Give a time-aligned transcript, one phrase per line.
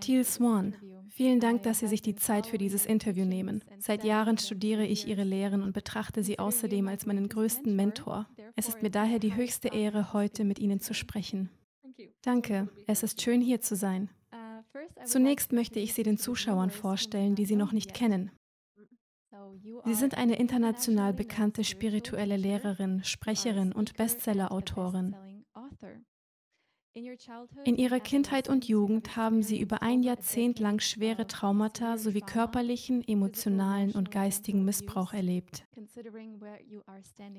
[0.00, 0.76] Teal Swan,
[1.10, 3.64] vielen Dank, dass Sie sich die Zeit für dieses Interview nehmen.
[3.78, 8.28] Seit Jahren studiere ich Ihre Lehren und betrachte Sie außerdem als meinen größten Mentor.
[8.56, 11.50] Es ist mir daher die höchste Ehre, heute mit Ihnen zu sprechen.
[12.22, 14.10] Danke, es ist schön hier zu sein.
[15.04, 18.30] Zunächst möchte ich Sie den Zuschauern vorstellen, die Sie noch nicht kennen.
[19.84, 25.14] Sie sind eine international bekannte spirituelle Lehrerin, Sprecherin und Bestsellerautorin.
[27.64, 33.06] In ihrer Kindheit und Jugend haben sie über ein Jahrzehnt lang schwere Traumata sowie körperlichen,
[33.06, 35.66] emotionalen und geistigen Missbrauch erlebt.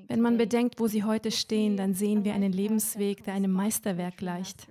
[0.06, 4.18] Wenn man bedenkt, wo sie heute stehen, dann sehen wir einen Lebensweg, der einem Meisterwerk
[4.18, 4.68] gleicht.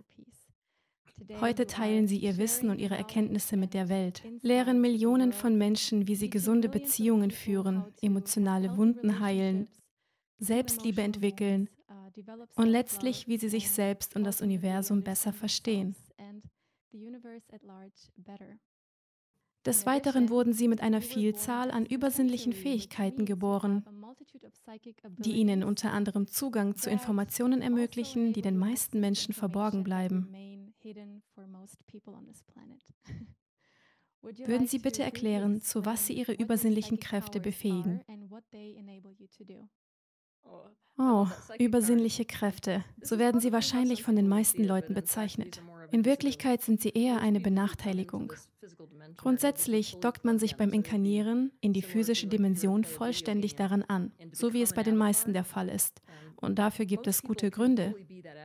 [1.41, 6.07] Heute teilen sie ihr Wissen und ihre Erkenntnisse mit der Welt, lehren Millionen von Menschen,
[6.07, 9.67] wie sie gesunde Beziehungen führen, emotionale Wunden heilen,
[10.39, 11.67] Selbstliebe entwickeln
[12.55, 15.95] und letztlich, wie sie sich selbst und das Universum besser verstehen.
[19.65, 23.83] Des Weiteren wurden sie mit einer Vielzahl an übersinnlichen Fähigkeiten geboren,
[25.17, 30.29] die ihnen unter anderem Zugang zu Informationen ermöglichen, die den meisten Menschen verborgen bleiben.
[34.21, 38.01] Würden Sie bitte erklären, zu was Sie Ihre übersinnlichen Kräfte befähigen?
[40.99, 41.27] Oh,
[41.59, 42.83] übersinnliche Kräfte.
[43.01, 45.61] So werden sie wahrscheinlich von den meisten Leuten bezeichnet.
[45.91, 48.33] In Wirklichkeit sind sie eher eine Benachteiligung.
[49.15, 54.61] Grundsätzlich dockt man sich beim Inkarnieren in die physische Dimension vollständig daran an, so wie
[54.61, 56.01] es bei den meisten der Fall ist.
[56.35, 57.95] Und dafür gibt es gute Gründe.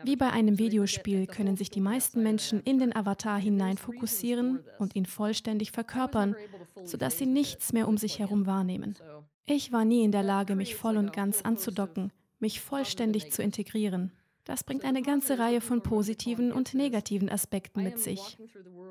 [0.04, 4.94] Wie bei einem Videospiel können sich die meisten Menschen in den Avatar hinein fokussieren und
[4.94, 6.36] ihn vollständig verkörpern,
[6.84, 8.96] sodass sie nichts mehr um sich herum wahrnehmen.
[9.44, 14.12] Ich war nie in der Lage, mich voll und ganz anzudocken, mich vollständig zu integrieren.
[14.44, 18.38] Das bringt eine ganze Reihe von positiven und negativen Aspekten mit sich.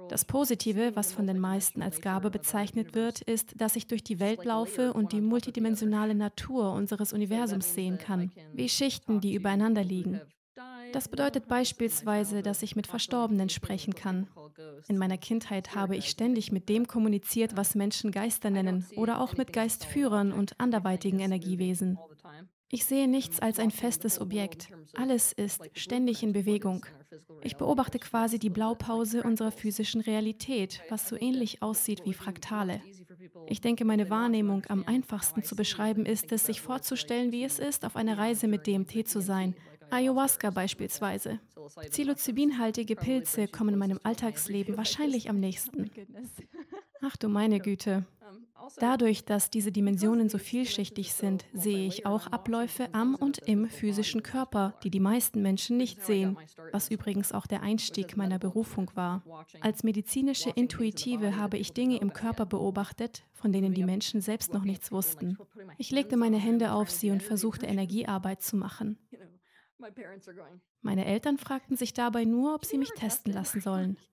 [0.08, 4.20] Das Positive, was von den meisten als Gabe bezeichnet wird, ist, dass ich durch die
[4.20, 10.22] Welt laufe und die multidimensionale Natur unseres Universums sehen kann, wie Schichten, die übereinander liegen.
[10.94, 14.28] Das bedeutet beispielsweise, dass ich mit Verstorbenen sprechen kann.
[14.88, 19.36] In meiner Kindheit habe ich ständig mit dem kommuniziert, was Menschen Geister nennen, oder auch
[19.38, 21.98] mit Geistführern und anderweitigen Energiewesen.
[22.74, 24.70] Ich sehe nichts als ein festes Objekt.
[24.94, 26.86] Alles ist ständig in Bewegung.
[27.44, 32.82] Ich beobachte quasi die Blaupause unserer physischen Realität, was so ähnlich aussieht wie Fraktale.
[33.48, 37.84] Ich denke, meine Wahrnehmung am einfachsten zu beschreiben ist es, sich vorzustellen, wie es ist,
[37.84, 39.56] auf einer Reise mit DMT zu sein.
[39.92, 41.40] Ayahuasca beispielsweise.
[41.90, 45.92] Psilocybinhaltige Pilze kommen in meinem Alltagsleben wahrscheinlich am nächsten.
[47.02, 48.06] Ach du meine Güte.
[48.78, 54.24] Dadurch, dass diese Dimensionen so vielschichtig sind, sehe ich auch Abläufe am und im physischen
[54.24, 56.38] Körper, die die meisten Menschen nicht sehen,
[56.72, 59.24] was übrigens auch der Einstieg meiner Berufung war.
[59.62, 64.64] Als medizinische Intuitive habe ich Dinge im Körper beobachtet, von denen die Menschen selbst noch
[64.64, 65.38] nichts wussten.
[65.78, 68.98] Ich legte meine Hände auf sie und versuchte Energiearbeit zu machen.
[70.82, 73.98] Meine Eltern fragten sich dabei nur, ob sie mich testen lassen sollen.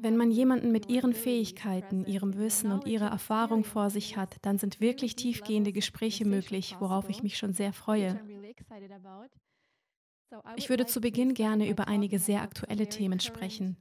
[0.00, 4.58] Wenn man jemanden mit ihren Fähigkeiten, ihrem Wissen und ihrer Erfahrung vor sich hat, dann
[4.58, 8.18] sind wirklich tiefgehende Gespräche möglich, worauf ich mich schon sehr freue.
[10.56, 13.76] Ich würde zu Beginn gerne über einige sehr aktuelle Themen sprechen.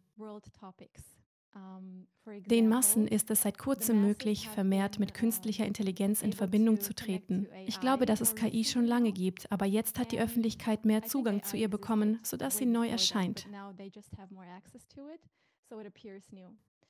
[2.48, 7.48] Den Massen ist es seit kurzem möglich, vermehrt mit künstlicher Intelligenz in Verbindung zu treten.
[7.66, 11.44] Ich glaube, dass es KI schon lange gibt, aber jetzt hat die Öffentlichkeit mehr Zugang
[11.44, 13.48] zu ihr bekommen, sodass sie neu erscheint.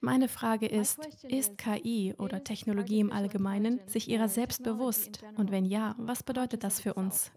[0.02, 5.24] Meine Frage ist, ist KI oder Technologie im Allgemeinen sich ihrer selbst bewusst?
[5.36, 7.31] Und wenn ja, was bedeutet das für uns?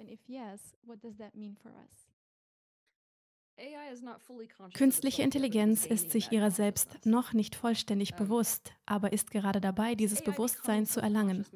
[4.74, 10.22] Künstliche Intelligenz ist sich ihrer selbst noch nicht vollständig bewusst, aber ist gerade dabei, dieses
[10.22, 11.46] Bewusstsein zu erlangen.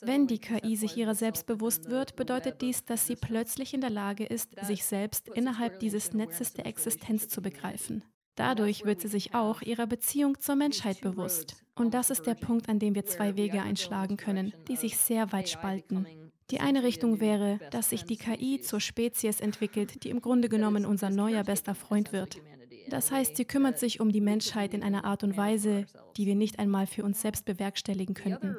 [0.00, 3.90] Wenn die KI sich ihrer selbst bewusst wird, bedeutet dies, dass sie plötzlich in der
[3.90, 8.02] Lage ist, sich selbst innerhalb dieses Netzes der Existenz zu begreifen.
[8.34, 11.64] Dadurch wird sie sich auch ihrer Beziehung zur Menschheit bewusst.
[11.74, 15.32] Und das ist der Punkt, an dem wir zwei Wege einschlagen können, die sich sehr
[15.32, 16.06] weit spalten.
[16.50, 20.86] Die eine Richtung wäre, dass sich die KI zur Spezies entwickelt, die im Grunde genommen
[20.86, 22.40] unser neuer bester Freund wird.
[22.88, 25.84] Das heißt, sie kümmert sich um die Menschheit in einer Art und Weise,
[26.16, 28.56] die wir nicht einmal für uns selbst bewerkstelligen könnten.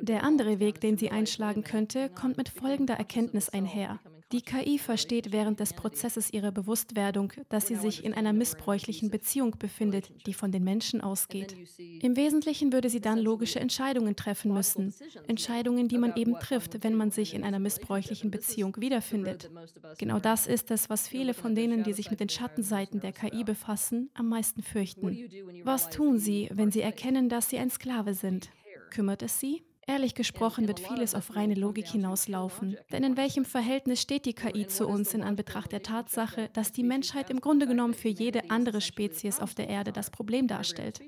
[0.00, 4.00] Der andere Weg, den sie einschlagen könnte, kommt mit folgender Erkenntnis einher.
[4.30, 9.56] Die KI versteht während des Prozesses ihrer Bewusstwerdung, dass sie sich in einer missbräuchlichen Beziehung
[9.58, 11.56] befindet, die von den Menschen ausgeht.
[12.02, 14.92] Im Wesentlichen würde sie dann logische Entscheidungen treffen müssen.
[15.28, 19.50] Entscheidungen, die man eben trifft, wenn man sich in einer missbräuchlichen Beziehung wiederfindet.
[19.96, 23.44] Genau das ist es, was viele von denen, die sich mit den Schattenseiten der KI
[23.44, 25.26] befassen, am meisten fürchten.
[25.64, 28.50] Was tun sie, wenn sie erkennen, dass sie ein Sklave sind?
[28.90, 29.62] Kümmert es sie?
[29.88, 32.76] Ehrlich gesprochen wird vieles auf reine Logik hinauslaufen.
[32.92, 36.82] Denn in welchem Verhältnis steht die KI zu uns in Anbetracht der Tatsache, dass die
[36.82, 41.00] Menschheit im Grunde genommen für jede andere Spezies auf der Erde das Problem darstellt?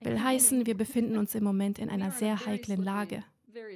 [0.00, 3.24] Will heißen, wir befinden uns im Moment in einer sehr heiklen Lage.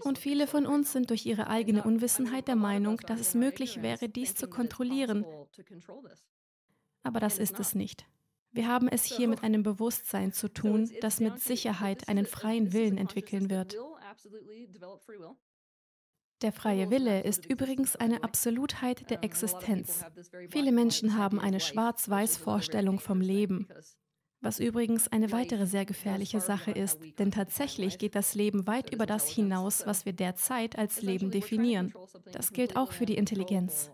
[0.02, 4.10] Und viele von uns sind durch ihre eigene Unwissenheit der Meinung, dass es möglich wäre,
[4.10, 5.24] dies zu kontrollieren.
[7.02, 8.06] Aber das ist es nicht.
[8.54, 12.96] Wir haben es hier mit einem Bewusstsein zu tun, das mit Sicherheit einen freien Willen
[12.96, 13.76] entwickeln wird.
[16.40, 20.04] Der freie Wille ist übrigens eine Absolutheit der Existenz.
[20.50, 23.66] Viele Menschen haben eine Schwarz-Weiß-Vorstellung vom Leben,
[24.40, 29.06] was übrigens eine weitere sehr gefährliche Sache ist, denn tatsächlich geht das Leben weit über
[29.06, 31.92] das hinaus, was wir derzeit als Leben definieren.
[32.30, 33.90] Das gilt auch für die Intelligenz.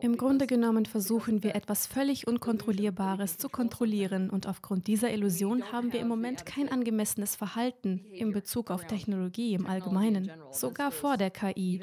[0.00, 4.30] Im Grunde genommen versuchen wir etwas völlig Unkontrollierbares zu kontrollieren.
[4.30, 9.54] Und aufgrund dieser Illusion haben wir im Moment kein angemessenes Verhalten in Bezug auf Technologie
[9.54, 11.82] im Allgemeinen, sogar vor der KI.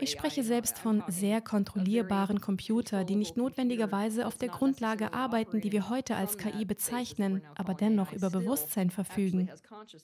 [0.00, 5.72] Ich spreche selbst von sehr kontrollierbaren Computern, die nicht notwendigerweise auf der Grundlage arbeiten, die
[5.72, 9.50] wir heute als KI bezeichnen, aber dennoch über Bewusstsein verfügen.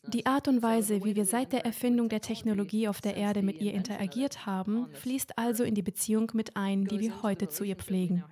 [0.09, 3.61] Die Art und Weise, wie wir seit der Erfindung der Technologie auf der Erde mit
[3.61, 7.77] ihr interagiert haben, fließt also in die Beziehung mit ein, die wir heute zu ihr
[7.77, 8.25] pflegen.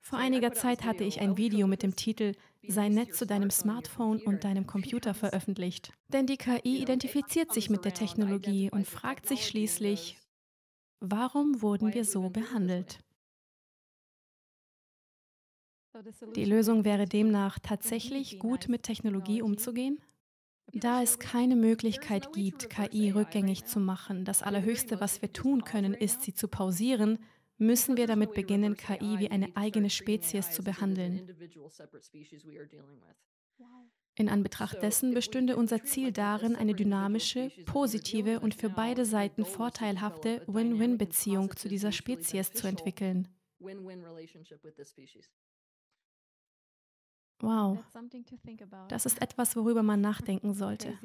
[0.00, 2.32] Vor einiger Zeit hatte ich ein Video mit dem Titel
[2.66, 5.92] Sei nett zu deinem Smartphone und deinem Computer veröffentlicht.
[6.08, 10.18] Denn die KI identifiziert sich mit der Technologie und fragt sich schließlich,
[11.00, 13.00] warum wurden wir so behandelt?
[16.36, 20.00] Die Lösung wäre demnach tatsächlich gut mit Technologie umzugehen?
[20.74, 25.94] Da es keine Möglichkeit gibt, KI rückgängig zu machen, das Allerhöchste, was wir tun können,
[25.94, 27.18] ist, sie zu pausieren,
[27.56, 31.28] müssen wir damit beginnen, KI wie eine eigene Spezies zu behandeln.
[34.14, 40.42] In Anbetracht dessen bestünde unser Ziel darin, eine dynamische, positive und für beide Seiten vorteilhafte
[40.48, 43.28] Win-Win-Beziehung zu dieser Spezies zu entwickeln.
[47.40, 47.78] Wow,
[48.88, 50.98] das ist etwas, worüber man nachdenken sollte.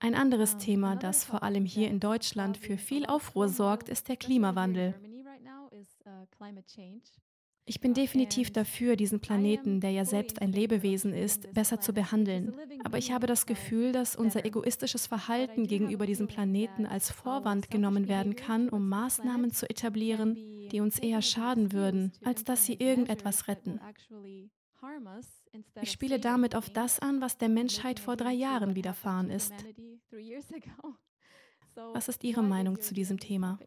[0.00, 4.16] Ein anderes Thema, das vor allem hier in Deutschland für viel Aufruhr sorgt, ist der
[4.16, 4.94] Klimawandel.
[7.64, 12.52] Ich bin definitiv dafür, diesen Planeten, der ja selbst ein Lebewesen ist, besser zu behandeln.
[12.82, 18.08] Aber ich habe das Gefühl, dass unser egoistisches Verhalten gegenüber diesem Planeten als Vorwand genommen
[18.08, 20.34] werden kann, um Maßnahmen zu etablieren,
[20.72, 23.78] die uns eher schaden würden, als dass sie irgendetwas retten.
[25.80, 29.52] Ich spiele damit auf das an, was der Menschheit vor drei Jahren widerfahren ist.
[31.74, 33.58] Was ist Ihre Meinung zu diesem Thema?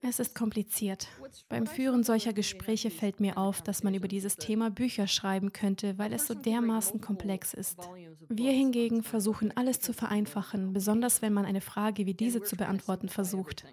[0.00, 1.08] Es ist kompliziert.
[1.48, 5.98] Beim Führen solcher Gespräche fällt mir auf, dass man über dieses Thema Bücher schreiben könnte,
[5.98, 7.78] weil es so dermaßen komplex ist.
[8.28, 13.08] Wir hingegen versuchen alles zu vereinfachen, besonders wenn man eine Frage wie diese zu beantworten
[13.08, 13.64] versucht.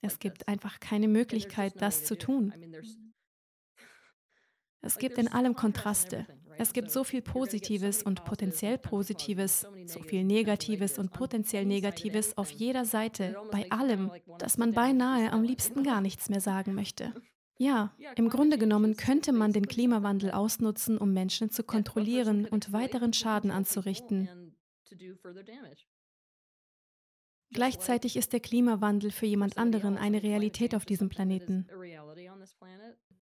[0.00, 2.52] Es gibt einfach keine Möglichkeit, das zu tun.
[4.80, 6.26] Es gibt in allem Kontraste.
[6.56, 12.50] Es gibt so viel Positives und potenziell Positives, so viel Negatives und potenziell Negatives auf
[12.50, 17.12] jeder Seite, bei allem, dass man beinahe am liebsten gar nichts mehr sagen möchte.
[17.60, 23.12] Ja, im Grunde genommen könnte man den Klimawandel ausnutzen, um Menschen zu kontrollieren und weiteren
[23.12, 24.54] Schaden anzurichten.
[27.50, 31.66] Gleichzeitig ist der Klimawandel für jemand anderen eine Realität auf diesem Planeten.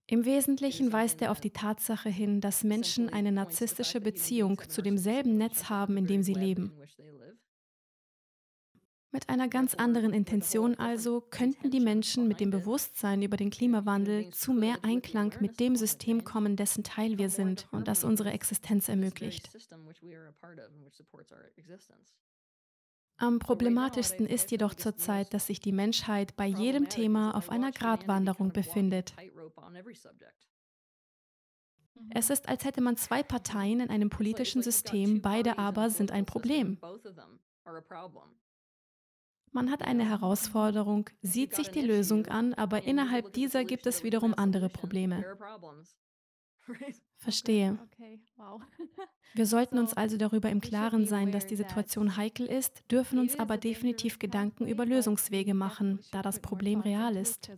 [0.07, 5.37] Im Wesentlichen weist er auf die Tatsache hin, dass Menschen eine narzisstische Beziehung zu demselben
[5.37, 6.73] Netz haben, in dem sie leben.
[9.11, 14.31] Mit einer ganz anderen Intention also könnten die Menschen mit dem Bewusstsein über den Klimawandel
[14.31, 18.89] zu mehr Einklang mit dem System kommen, dessen Teil wir sind und das unsere Existenz
[18.89, 19.51] ermöglicht.
[23.21, 28.53] Am problematischsten ist jedoch zurzeit, dass sich die Menschheit bei jedem Thema auf einer Gratwanderung
[28.53, 29.13] befindet.
[32.11, 36.27] Es ist, als hätte man zwei Parteien in einem politischen System, beide aber sind ein
[36.27, 36.79] Problem.
[39.51, 44.33] Man hat eine Herausforderung, sieht sich die Lösung an, aber innerhalb dieser gibt es wiederum
[44.33, 45.25] andere Probleme.
[47.19, 47.79] Verstehe.
[49.35, 53.39] Wir sollten uns also darüber im Klaren sein, dass die Situation heikel ist, dürfen uns
[53.39, 57.51] aber definitiv Gedanken über Lösungswege machen, da das Problem real ist.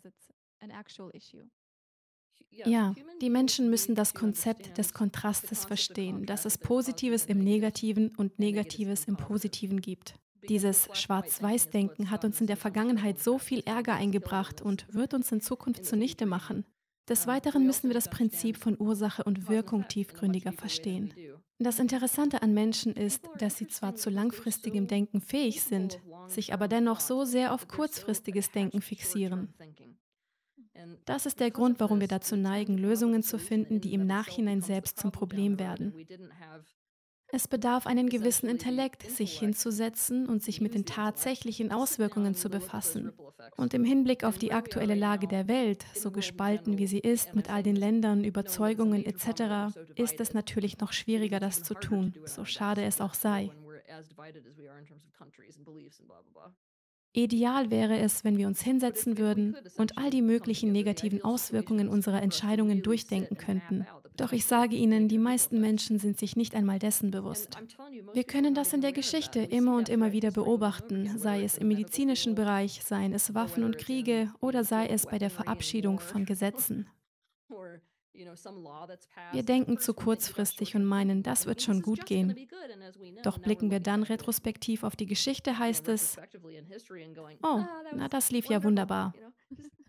[2.50, 8.38] Ja, die Menschen müssen das Konzept des Kontrastes verstehen, dass es Positives im Negativen und
[8.38, 10.14] Negatives im Positiven gibt.
[10.48, 15.40] Dieses Schwarz-Weiß-Denken hat uns in der Vergangenheit so viel Ärger eingebracht und wird uns in
[15.40, 16.64] Zukunft zunichte machen.
[17.10, 21.12] Des Weiteren müssen wir das Prinzip von Ursache und Wirkung tiefgründiger verstehen.
[21.58, 25.98] Das Interessante an Menschen ist, dass sie zwar zu langfristigem Denken fähig sind,
[26.28, 29.52] sich aber dennoch so sehr auf kurzfristiges Denken fixieren.
[31.04, 35.00] Das ist der Grund, warum wir dazu neigen, Lösungen zu finden, die im Nachhinein selbst
[35.00, 35.92] zum Problem werden.
[37.32, 43.12] Es bedarf einen gewissen Intellekt, sich hinzusetzen und sich mit den tatsächlichen Auswirkungen zu befassen.
[43.56, 47.50] Und im Hinblick auf die aktuelle Lage der Welt, so gespalten wie sie ist, mit
[47.50, 52.82] all den Ländern, Überzeugungen etc., ist es natürlich noch schwieriger, das zu tun, so schade
[52.82, 53.50] es auch sei.
[57.12, 62.22] Ideal wäre es, wenn wir uns hinsetzen würden und all die möglichen negativen Auswirkungen unserer
[62.22, 63.86] Entscheidungen durchdenken könnten.
[64.16, 67.56] Doch ich sage Ihnen, die meisten Menschen sind sich nicht einmal dessen bewusst.
[68.12, 72.34] Wir können das in der Geschichte immer und immer wieder beobachten, sei es im medizinischen
[72.34, 76.86] Bereich, seien es Waffen und Kriege oder sei es bei der Verabschiedung von Gesetzen.
[79.32, 82.36] Wir denken zu kurzfristig und meinen, das wird schon gut gehen.
[83.22, 86.16] Doch blicken wir dann retrospektiv auf die Geschichte, heißt es,
[87.42, 89.14] oh, ah, na das lief ja wunderbar.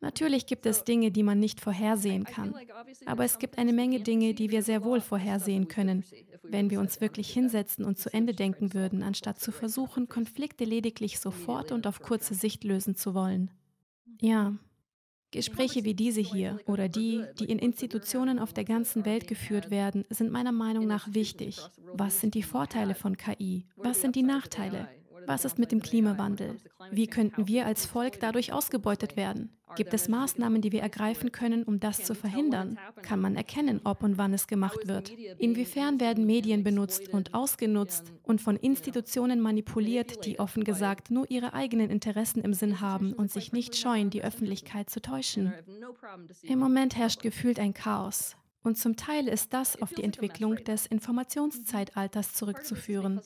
[0.00, 2.54] Natürlich gibt es Dinge, die man nicht vorhersehen kann.
[3.06, 6.04] Aber es gibt eine Menge Dinge, die wir sehr wohl vorhersehen können,
[6.42, 11.20] wenn wir uns wirklich hinsetzen und zu Ende denken würden, anstatt zu versuchen, Konflikte lediglich
[11.20, 13.50] sofort und auf kurze Sicht lösen zu wollen.
[14.20, 14.54] Ja,
[15.34, 20.04] Gespräche wie diese hier oder die, die in Institutionen auf der ganzen Welt geführt werden,
[20.08, 21.58] sind meiner Meinung nach wichtig.
[21.92, 23.66] Was sind die Vorteile von KI?
[23.76, 24.88] Was sind die Nachteile?
[25.26, 26.56] Was ist mit dem Klimawandel?
[26.90, 29.50] Wie könnten wir als Volk dadurch ausgebeutet werden?
[29.76, 32.78] Gibt es Maßnahmen, die wir ergreifen können, um das zu verhindern?
[33.02, 35.10] Kann man erkennen, ob und wann es gemacht wird?
[35.38, 41.54] Inwiefern werden Medien benutzt und ausgenutzt und von Institutionen manipuliert, die offen gesagt nur ihre
[41.54, 45.52] eigenen Interessen im Sinn haben und sich nicht scheuen, die Öffentlichkeit zu täuschen?
[46.42, 48.36] Im Moment herrscht gefühlt ein Chaos.
[48.64, 53.20] Und zum Teil ist das auf die Entwicklung des Informationszeitalters zurückzuführen.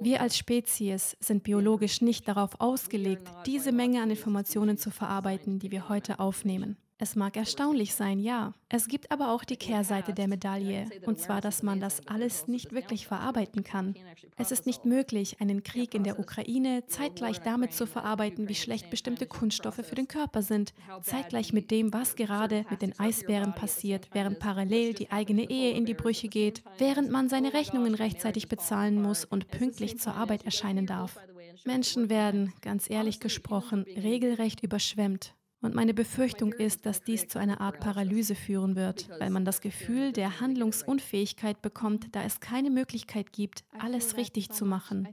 [0.00, 5.72] Wir als Spezies sind biologisch nicht darauf ausgelegt, diese Menge an Informationen zu verarbeiten, die
[5.72, 6.76] wir heute aufnehmen.
[6.96, 8.54] Es mag erstaunlich sein, ja.
[8.68, 12.72] Es gibt aber auch die Kehrseite der Medaille, und zwar, dass man das alles nicht
[12.72, 13.96] wirklich verarbeiten kann.
[14.36, 18.90] Es ist nicht möglich, einen Krieg in der Ukraine zeitgleich damit zu verarbeiten, wie schlecht
[18.90, 20.72] bestimmte Kunststoffe für den Körper sind,
[21.02, 25.86] zeitgleich mit dem, was gerade mit den Eisbären passiert, während parallel die eigene Ehe in
[25.86, 30.86] die Brüche geht, während man seine Rechnungen rechtzeitig bezahlen muss und pünktlich zur Arbeit erscheinen
[30.86, 31.18] darf.
[31.64, 37.62] Menschen werden, ganz ehrlich gesprochen, regelrecht überschwemmt und meine Befürchtung ist, dass dies zu einer
[37.62, 43.32] Art Paralyse führen wird, weil man das Gefühl der Handlungsunfähigkeit bekommt, da es keine Möglichkeit
[43.32, 45.08] gibt, alles richtig zu machen.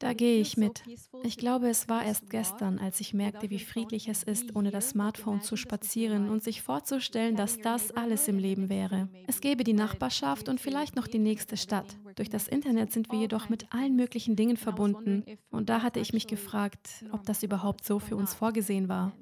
[0.00, 0.82] Da gehe ich mit.
[1.22, 4.90] Ich glaube, es war erst gestern, als ich merkte, wie friedlich es ist, ohne das
[4.90, 9.10] Smartphone zu spazieren und sich vorzustellen, dass das alles im Leben wäre.
[9.26, 11.98] Es gäbe die Nachbarschaft und vielleicht noch die nächste Stadt.
[12.16, 15.22] Durch das Internet sind wir jedoch mit allen möglichen Dingen verbunden.
[15.50, 19.12] Und da hatte ich mich gefragt, ob das überhaupt so für uns vorgesehen war.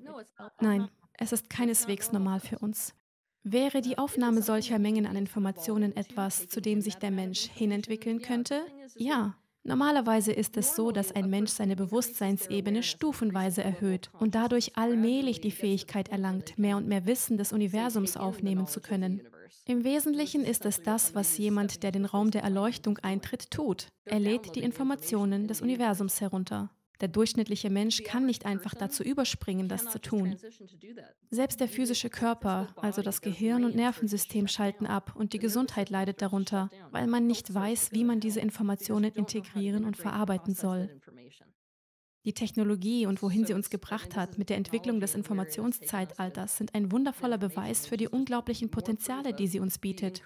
[0.60, 2.94] Nein, es ist keineswegs normal für uns.
[3.42, 8.62] Wäre die Aufnahme solcher Mengen an Informationen etwas, zu dem sich der Mensch hinentwickeln könnte?
[8.96, 9.34] Ja.
[9.64, 15.50] Normalerweise ist es so, dass ein Mensch seine Bewusstseinsebene stufenweise erhöht und dadurch allmählich die
[15.50, 19.22] Fähigkeit erlangt, mehr und mehr Wissen des Universums aufnehmen zu können.
[19.66, 23.88] Im Wesentlichen ist es das, was jemand, der den Raum der Erleuchtung eintritt, tut.
[24.06, 26.70] Er lädt die Informationen des Universums herunter.
[27.00, 30.36] Der durchschnittliche Mensch kann nicht einfach dazu überspringen, das zu tun.
[31.30, 36.22] Selbst der physische Körper, also das Gehirn und Nervensystem schalten ab und die Gesundheit leidet
[36.22, 41.00] darunter, weil man nicht weiß, wie man diese Informationen integrieren und verarbeiten soll.
[42.24, 46.92] Die Technologie und wohin sie uns gebracht hat mit der Entwicklung des Informationszeitalters sind ein
[46.92, 50.22] wundervoller Beweis für die unglaublichen Potenziale, die sie uns bietet.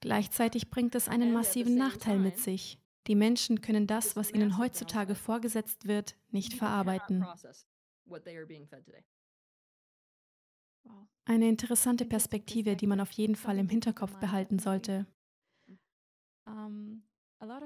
[0.00, 2.78] Gleichzeitig bringt es einen massiven Nachteil mit sich.
[3.06, 7.26] Die Menschen können das, was ihnen heutzutage vorgesetzt wird, nicht verarbeiten.
[11.26, 15.06] Eine interessante Perspektive, die man auf jeden Fall im Hinterkopf behalten sollte.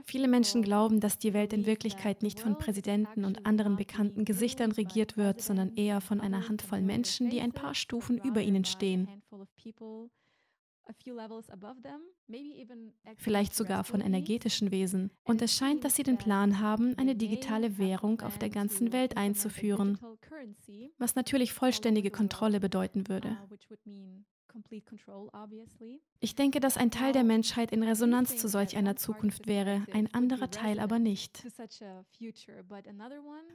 [0.04, 4.72] Viele Menschen glauben, dass die Welt in Wirklichkeit nicht von Präsidenten und anderen bekannten Gesichtern
[4.72, 9.22] regiert wird, sondern eher von einer Handvoll Menschen, die ein paar Stufen über ihnen stehen.
[13.16, 15.10] Vielleicht sogar von energetischen Wesen.
[15.24, 19.16] Und es scheint, dass sie den Plan haben, eine digitale Währung auf der ganzen Welt
[19.16, 19.98] einzuführen,
[20.98, 23.36] was natürlich vollständige Kontrolle bedeuten würde.
[26.20, 30.12] Ich denke, dass ein Teil der Menschheit in Resonanz zu solch einer Zukunft wäre, ein
[30.14, 31.46] anderer Teil aber nicht.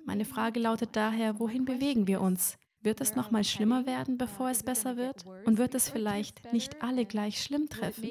[0.05, 2.57] Meine Frage lautet daher, wohin bewegen wir uns?
[2.83, 5.25] Wird es noch mal schlimmer werden, bevor es besser wird?
[5.45, 8.03] Und wird es vielleicht nicht alle gleich schlimm treffen?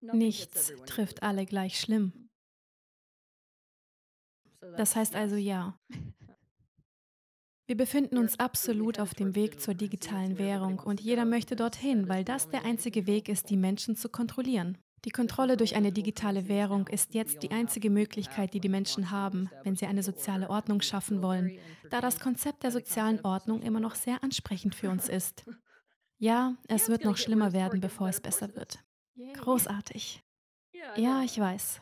[0.00, 2.30] Nichts trifft alle gleich schlimm.
[4.60, 5.78] Das heißt also ja.
[7.66, 12.24] Wir befinden uns absolut auf dem Weg zur digitalen Währung und jeder möchte dorthin, weil
[12.24, 14.78] das der einzige Weg ist, die Menschen zu kontrollieren.
[15.04, 19.50] Die Kontrolle durch eine digitale Währung ist jetzt die einzige Möglichkeit, die die Menschen haben,
[19.62, 21.58] wenn sie eine soziale Ordnung schaffen wollen,
[21.90, 25.44] da das Konzept der sozialen Ordnung immer noch sehr ansprechend für uns ist.
[26.18, 28.80] Ja, es wird noch schlimmer werden, bevor es besser wird.
[29.34, 30.22] Großartig.
[30.96, 31.80] Ja, ich weiß.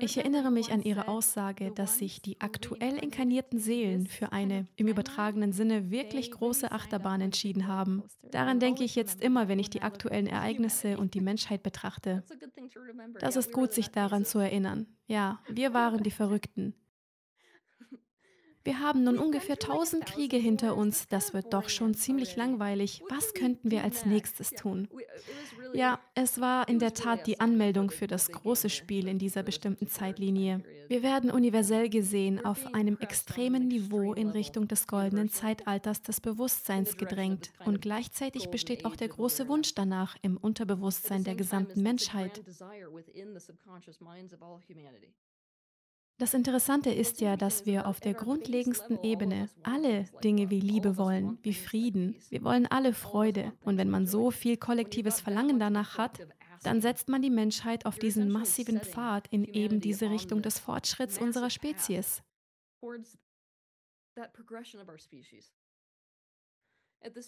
[0.00, 4.88] Ich erinnere mich an Ihre Aussage, dass sich die aktuell inkarnierten Seelen für eine im
[4.88, 8.02] übertragenen Sinne wirklich große Achterbahn entschieden haben.
[8.30, 12.24] Daran denke ich jetzt immer, wenn ich die aktuellen Ereignisse und die Menschheit betrachte.
[13.20, 14.86] Das ist gut, sich daran zu erinnern.
[15.06, 16.74] Ja, wir waren die Verrückten.
[18.64, 21.08] Wir haben nun ungefähr 1000 Kriege hinter uns.
[21.08, 23.02] Das wird doch schon ziemlich langweilig.
[23.08, 24.88] Was könnten wir als nächstes tun?
[25.74, 29.88] Ja, es war in der Tat die Anmeldung für das große Spiel in dieser bestimmten
[29.88, 30.62] Zeitlinie.
[30.88, 36.96] Wir werden universell gesehen auf einem extremen Niveau in Richtung des goldenen Zeitalters des Bewusstseins
[36.96, 37.52] gedrängt.
[37.64, 42.42] Und gleichzeitig besteht auch der große Wunsch danach im Unterbewusstsein der gesamten Menschheit.
[46.18, 51.38] Das Interessante ist ja, dass wir auf der grundlegendsten Ebene alle Dinge wie Liebe wollen,
[51.42, 52.16] wie Frieden.
[52.28, 53.52] Wir wollen alle Freude.
[53.64, 56.20] Und wenn man so viel kollektives Verlangen danach hat,
[56.62, 61.18] dann setzt man die Menschheit auf diesen massiven Pfad in eben diese Richtung des Fortschritts
[61.18, 62.22] unserer Spezies.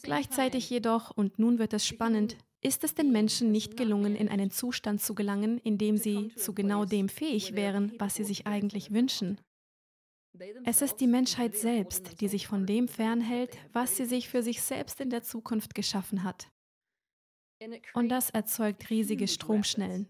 [0.02, 4.50] Gleichzeitig jedoch, und nun wird es spannend, ist es den Menschen nicht gelungen, in einen
[4.50, 8.92] Zustand zu gelangen, in dem sie zu genau dem fähig wären, was sie sich eigentlich
[8.92, 9.40] wünschen.
[10.64, 14.62] Es ist die Menschheit selbst, die sich von dem fernhält, was sie sich für sich
[14.62, 16.48] selbst in der Zukunft geschaffen hat.
[17.94, 20.08] Und das erzeugt riesige Stromschnellen.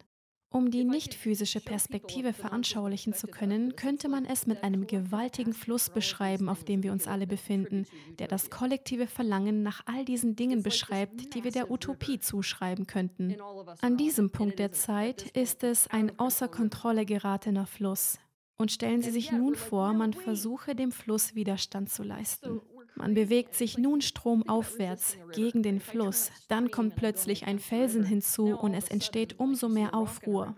[0.55, 6.49] Um die nicht-physische Perspektive veranschaulichen zu können, könnte man es mit einem gewaltigen Fluss beschreiben,
[6.49, 7.87] auf dem wir uns alle befinden,
[8.21, 13.35] der das kollektive Verlangen nach all diesen Dingen beschreibt, die wir der Utopie zuschreiben könnten.
[13.81, 18.21] An diesem Punkt der Zeit ist es ein außer Kontrolle geratener Fluss.
[18.57, 22.61] Und stellen Sie sich nun vor, man versuche dem Fluss Widerstand zu leisten.
[22.97, 26.31] Man bewegt sich nun stromaufwärts gegen den Fluss.
[26.49, 30.55] Dann kommt plötzlich ein Felsen hinzu und es entsteht umso mehr Aufruhr.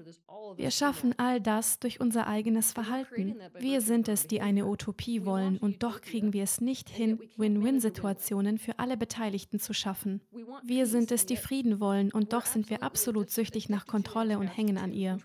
[0.57, 3.37] Wir schaffen all das durch unser eigenes Verhalten.
[3.59, 8.59] Wir sind es, die eine Utopie wollen und doch kriegen wir es nicht hin, Win-Win-Situationen
[8.59, 10.21] für alle Beteiligten zu schaffen.
[10.63, 14.47] Wir sind es, die Frieden wollen und doch sind wir absolut süchtig nach Kontrolle und
[14.47, 15.19] hängen an ihr.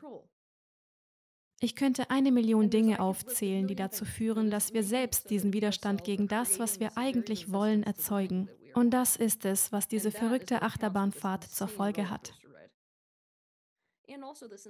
[1.64, 6.28] Ich könnte eine Million Dinge aufzählen, die dazu führen, dass wir selbst diesen Widerstand gegen
[6.28, 8.50] das, was wir eigentlich wollen, erzeugen.
[8.74, 12.34] Und das ist es, was diese verrückte Achterbahnfahrt zur Folge hat.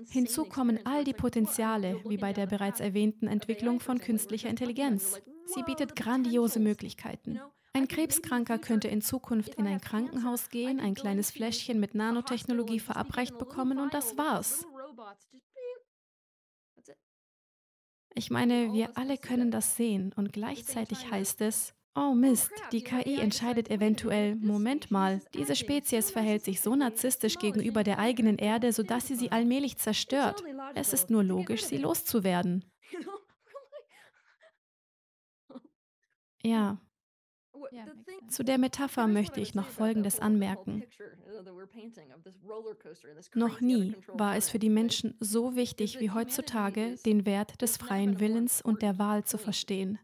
[0.10, 5.22] Hinzu kommen all die Potenziale, wie bei der bereits erwähnten Entwicklung von künstlicher Intelligenz.
[5.46, 7.40] Sie bietet grandiose Möglichkeiten.
[7.74, 13.38] Ein Krebskranker könnte in Zukunft in ein Krankenhaus gehen, ein kleines Fläschchen mit Nanotechnologie verabreicht
[13.38, 14.66] bekommen und das war's.
[18.14, 20.14] Ich meine, wir alle können das sehen.
[20.16, 26.46] Und gleichzeitig heißt es, Oh Mist, die KI entscheidet eventuell, Moment mal, diese Spezies verhält
[26.46, 30.42] sich so narzisstisch gegenüber der eigenen Erde, sodass sie sie allmählich zerstört.
[30.74, 32.64] Es ist nur logisch, sie loszuwerden.
[36.44, 36.80] Ja,
[38.28, 40.84] zu der Metapher möchte ich noch Folgendes anmerken.
[43.34, 48.20] Noch nie war es für die Menschen so wichtig wie heutzutage, den Wert des freien
[48.20, 50.00] Willens und der Wahl zu verstehen.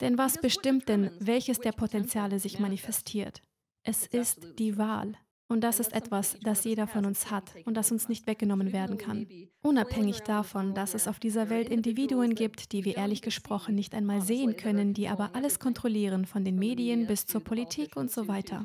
[0.00, 3.42] Denn was bestimmt denn, welches der Potenziale sich manifestiert?
[3.82, 5.16] Es ist die Wahl.
[5.48, 8.98] Und das ist etwas, das jeder von uns hat und das uns nicht weggenommen werden
[8.98, 9.26] kann.
[9.62, 14.22] Unabhängig davon, dass es auf dieser Welt Individuen gibt, die wir ehrlich gesprochen nicht einmal
[14.22, 18.64] sehen können, die aber alles kontrollieren, von den Medien bis zur Politik und so weiter.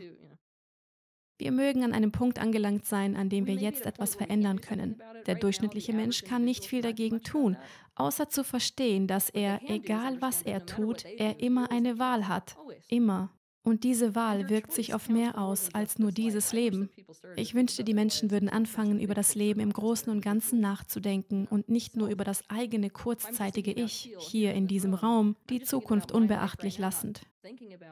[1.41, 5.01] Wir mögen an einem Punkt angelangt sein, an dem wir jetzt etwas verändern können.
[5.25, 7.57] Der durchschnittliche Mensch kann nicht viel dagegen tun,
[7.95, 12.55] außer zu verstehen, dass er, egal was er tut, er immer eine Wahl hat.
[12.89, 13.31] Immer.
[13.63, 16.89] Und diese Wahl wirkt sich auf mehr aus als nur dieses Leben.
[17.35, 21.69] Ich wünschte, die Menschen würden anfangen, über das Leben im Großen und Ganzen nachzudenken und
[21.69, 27.21] nicht nur über das eigene kurzzeitige Ich, hier in diesem Raum, die Zukunft unbeachtlich lassend.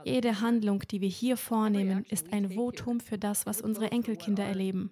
[0.06, 4.92] Jede Handlung, die wir hier vornehmen, ist ein Votum für das, was unsere Enkelkinder erleben.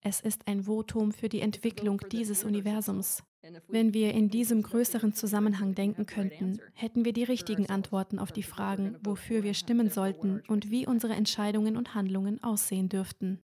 [0.00, 3.22] Es ist ein Votum für die Entwicklung dieses Universums.
[3.68, 8.42] Wenn wir in diesem größeren Zusammenhang denken könnten, hätten wir die richtigen Antworten auf die
[8.42, 13.40] Fragen, wofür wir stimmen sollten und wie unsere Entscheidungen und Handlungen aussehen dürften.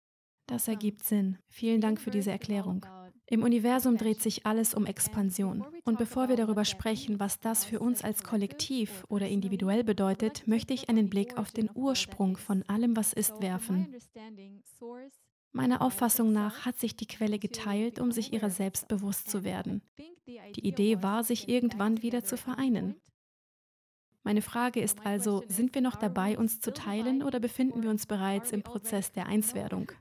[0.47, 1.39] Das ergibt Sinn.
[1.49, 2.85] Vielen Dank für diese Erklärung.
[3.27, 5.65] Im Universum dreht sich alles um Expansion.
[5.85, 10.75] Und bevor wir darüber sprechen, was das für uns als Kollektiv oder individuell bedeutet, möchte
[10.75, 13.95] ich einen Blick auf den Ursprung von allem, was ist, werfen.
[15.53, 19.83] Meiner Auffassung nach hat sich die Quelle geteilt, um sich ihrer selbst bewusst zu werden.
[20.27, 23.01] Die Idee war, sich irgendwann wieder zu vereinen.
[24.23, 28.07] Meine Frage ist also, sind wir noch dabei, uns zu teilen oder befinden wir uns
[28.07, 29.93] bereits im Prozess der Einswerdung?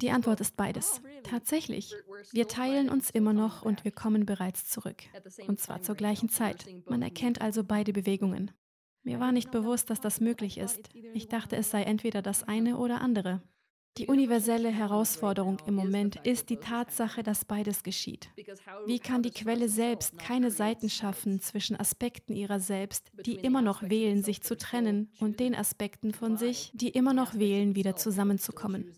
[0.00, 1.02] Die Antwort ist beides.
[1.24, 1.94] Tatsächlich.
[2.32, 5.02] Wir teilen uns immer noch und wir kommen bereits zurück.
[5.48, 6.66] Und zwar zur gleichen Zeit.
[6.86, 8.52] Man erkennt also beide Bewegungen.
[9.02, 10.88] Mir war nicht bewusst, dass das möglich ist.
[11.14, 13.42] Ich dachte, es sei entweder das eine oder andere.
[13.98, 18.30] Die universelle Herausforderung im Moment ist die Tatsache, dass beides geschieht.
[18.86, 23.82] Wie kann die Quelle selbst keine Seiten schaffen zwischen Aspekten ihrer selbst, die immer noch
[23.82, 28.92] wählen, sich zu trennen, und den Aspekten von sich, die immer noch wählen, wieder zusammenzukommen?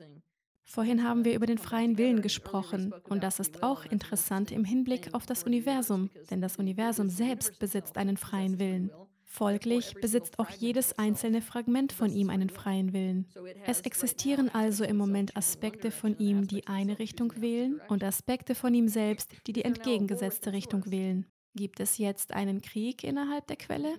[0.64, 5.12] Vorhin haben wir über den freien Willen gesprochen und das ist auch interessant im Hinblick
[5.12, 8.90] auf das Universum, denn das Universum selbst besitzt einen freien Willen.
[9.24, 13.26] Folglich besitzt auch jedes einzelne Fragment von ihm einen freien Willen.
[13.64, 18.74] Es existieren also im Moment Aspekte von ihm, die eine Richtung wählen und Aspekte von
[18.74, 21.26] ihm selbst, die die entgegengesetzte Richtung wählen.
[21.54, 23.94] Gibt es jetzt einen Krieg innerhalb der Quelle?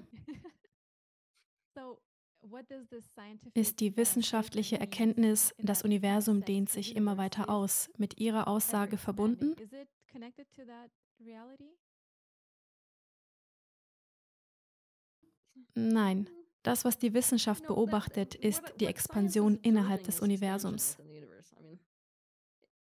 [3.54, 9.56] Ist die wissenschaftliche Erkenntnis, das Universum dehnt sich immer weiter aus, mit Ihrer Aussage verbunden?
[15.76, 16.30] Nein,
[16.62, 20.98] das, was die Wissenschaft beobachtet, ist die Expansion innerhalb des Universums.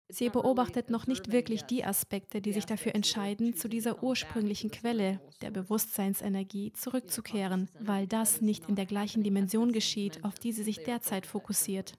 [0.09, 5.19] Sie beobachtet noch nicht wirklich die Aspekte, die sich dafür entscheiden, zu dieser ursprünglichen Quelle
[5.41, 10.83] der Bewusstseinsenergie zurückzukehren, weil das nicht in der gleichen Dimension geschieht, auf die sie sich
[10.83, 11.97] derzeit fokussiert.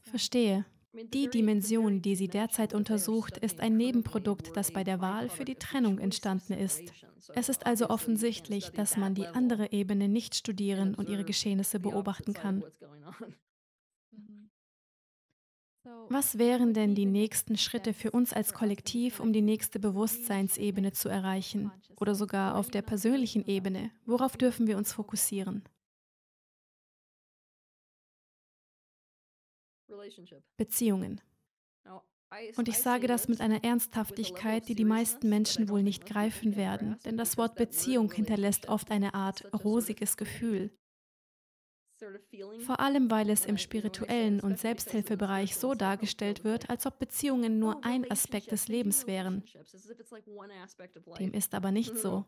[0.00, 0.64] Verstehe.
[1.12, 5.56] Die Dimension, die sie derzeit untersucht, ist ein Nebenprodukt, das bei der Wahl für die
[5.56, 6.82] Trennung entstanden ist.
[7.34, 12.32] Es ist also offensichtlich, dass man die andere Ebene nicht studieren und ihre Geschehnisse beobachten
[12.32, 12.64] kann.
[16.08, 21.08] Was wären denn die nächsten Schritte für uns als Kollektiv, um die nächste Bewusstseinsebene zu
[21.08, 21.72] erreichen?
[21.96, 23.90] Oder sogar auf der persönlichen Ebene?
[24.04, 25.62] Worauf dürfen wir uns fokussieren?
[30.56, 31.20] Beziehungen.
[32.56, 36.96] Und ich sage das mit einer Ernsthaftigkeit, die die meisten Menschen wohl nicht greifen werden,
[37.04, 40.70] denn das Wort Beziehung hinterlässt oft eine Art rosiges Gefühl.
[42.58, 47.84] Vor allem, weil es im spirituellen und Selbsthilfebereich so dargestellt wird, als ob Beziehungen nur
[47.84, 49.44] ein Aspekt des Lebens wären.
[51.18, 52.26] Dem ist aber nicht so.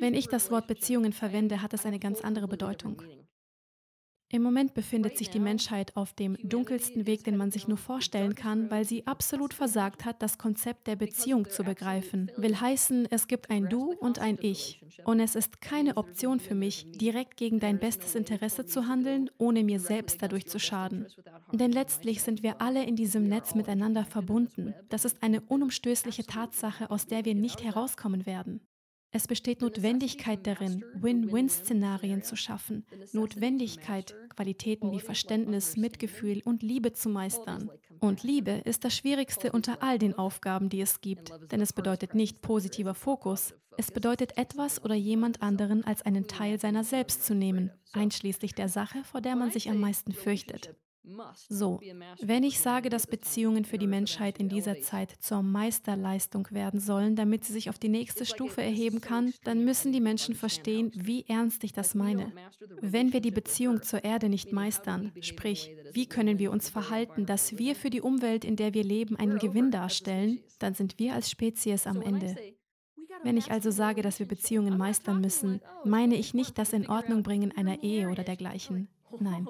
[0.00, 3.02] Wenn ich das Wort Beziehungen verwende, hat es eine ganz andere Bedeutung.
[4.28, 8.34] Im Moment befindet sich die Menschheit auf dem dunkelsten Weg, den man sich nur vorstellen
[8.34, 12.32] kann, weil sie absolut versagt hat, das Konzept der Beziehung zu begreifen.
[12.36, 14.82] Will heißen, es gibt ein Du und ein Ich.
[15.04, 19.62] Und es ist keine Option für mich, direkt gegen dein bestes Interesse zu handeln, ohne
[19.62, 21.06] mir selbst dadurch zu schaden.
[21.52, 24.74] Denn letztlich sind wir alle in diesem Netz miteinander verbunden.
[24.88, 28.60] Das ist eine unumstößliche Tatsache, aus der wir nicht herauskommen werden.
[29.12, 37.08] Es besteht Notwendigkeit darin, Win-Win-Szenarien zu schaffen, Notwendigkeit, Qualitäten wie Verständnis, Mitgefühl und Liebe zu
[37.08, 37.70] meistern.
[38.00, 42.14] Und Liebe ist das Schwierigste unter all den Aufgaben, die es gibt, denn es bedeutet
[42.14, 43.54] nicht positiver Fokus.
[43.78, 48.68] Es bedeutet etwas oder jemand anderen als einen Teil seiner selbst zu nehmen, einschließlich der
[48.68, 50.74] Sache, vor der man sich am meisten fürchtet.
[51.48, 51.80] So,
[52.20, 57.14] wenn ich sage, dass Beziehungen für die Menschheit in dieser Zeit zur Meisterleistung werden sollen,
[57.14, 61.24] damit sie sich auf die nächste Stufe erheben kann, dann müssen die Menschen verstehen, wie
[61.28, 62.32] ernst ich das meine.
[62.80, 67.56] Wenn wir die Beziehung zur Erde nicht meistern, sprich, wie können wir uns verhalten, dass
[67.56, 71.30] wir für die Umwelt, in der wir leben, einen Gewinn darstellen, dann sind wir als
[71.30, 72.36] Spezies am Ende.
[73.22, 77.22] Wenn ich also sage, dass wir Beziehungen meistern müssen, meine ich nicht das in Ordnung
[77.22, 78.88] bringen einer Ehe oder dergleichen.
[79.18, 79.46] Nein.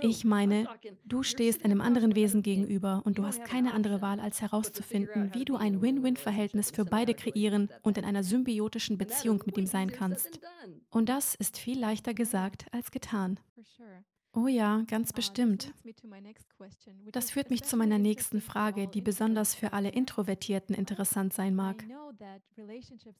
[0.00, 0.66] Ich meine,
[1.04, 5.44] du stehst einem anderen Wesen gegenüber und du hast keine andere Wahl, als herauszufinden, wie
[5.44, 10.40] du ein Win-Win-Verhältnis für beide kreieren und in einer symbiotischen Beziehung mit ihm sein kannst.
[10.90, 13.38] Und das ist viel leichter gesagt als getan.
[14.34, 15.72] Oh ja, ganz uh, bestimmt.
[17.12, 21.84] Das führt mich zu meiner nächsten Frage, die besonders für alle Introvertierten interessant sein mag.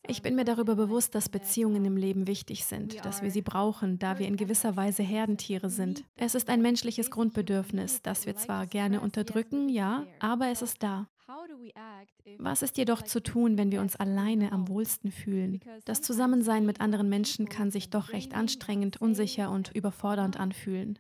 [0.07, 3.99] Ich bin mir darüber bewusst, dass Beziehungen im Leben wichtig sind, dass wir sie brauchen,
[3.99, 6.05] da wir in gewisser Weise Herdentiere sind.
[6.17, 11.07] Es ist ein menschliches Grundbedürfnis, das wir zwar gerne unterdrücken, ja, aber es ist da.
[12.39, 15.61] Was ist jedoch zu tun, wenn wir uns alleine am wohlsten fühlen?
[15.85, 20.99] Das Zusammensein mit anderen Menschen kann sich doch recht anstrengend, unsicher und überfordernd anfühlen.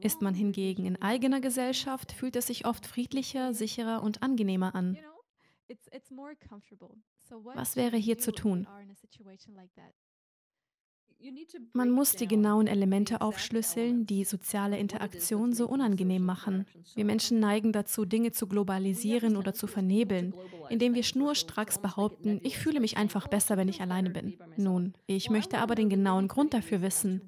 [0.00, 4.98] Ist man hingegen in eigener Gesellschaft, fühlt es sich oft friedlicher, sicherer und angenehmer an.
[7.54, 8.66] Was wäre hier zu tun?
[11.72, 16.66] Man muss die genauen Elemente aufschlüsseln, die soziale Interaktion so unangenehm machen.
[16.94, 20.34] Wir Menschen neigen dazu, Dinge zu globalisieren oder zu vernebeln,
[20.68, 24.36] indem wir schnurstracks behaupten, ich fühle mich einfach besser, wenn ich alleine bin.
[24.56, 27.22] Nun, ich möchte aber den genauen Grund dafür wissen.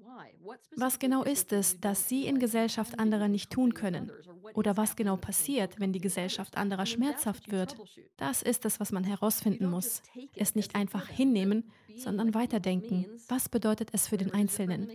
[0.76, 4.10] Was genau ist es, das Sie in Gesellschaft anderer nicht tun können?
[4.54, 7.76] Oder was genau passiert, wenn die Gesellschaft anderer schmerzhaft wird?
[8.16, 10.02] Das ist es, was man herausfinden muss.
[10.34, 13.06] Es nicht einfach hinnehmen, sondern weiterdenken.
[13.28, 14.90] Was bedeutet es für den Einzelnen?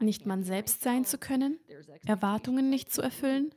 [0.00, 1.58] Nicht man selbst sein zu können?
[2.06, 3.52] Erwartungen nicht zu erfüllen?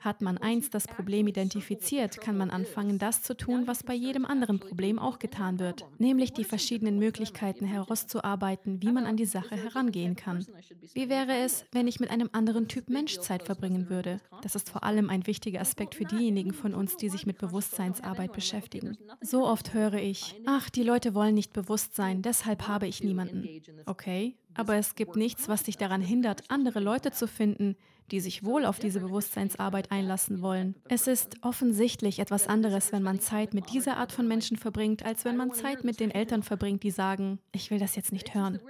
[0.00, 4.24] Hat man eins das Problem identifiziert, kann man anfangen, das zu tun, was bei jedem
[4.24, 9.56] anderen Problem auch getan wird, nämlich die verschiedenen Möglichkeiten herauszuarbeiten, wie man an die Sache
[9.56, 10.46] herangehen kann.
[10.94, 14.20] Wie wäre es, wenn ich mit einem anderen Typ Mensch Zeit verbringen würde?
[14.42, 18.32] Das ist vor allem ein wichtiger Aspekt für diejenigen von uns, die sich mit Bewusstseinsarbeit
[18.32, 18.96] beschäftigen.
[19.20, 23.48] So oft höre ich, ach, die Leute wollen nicht bewusst sein, deshalb habe ich niemanden.
[23.86, 27.76] Okay, aber es gibt nichts, was dich daran hindert, andere Leute zu finden,
[28.10, 30.74] die sich wohl auf diese Bewusstseinsarbeit einlassen wollen.
[30.88, 35.24] Es ist offensichtlich etwas anderes, wenn man Zeit mit dieser Art von Menschen verbringt, als
[35.24, 38.60] wenn man Zeit mit den Eltern verbringt, die sagen, ich will das jetzt nicht hören.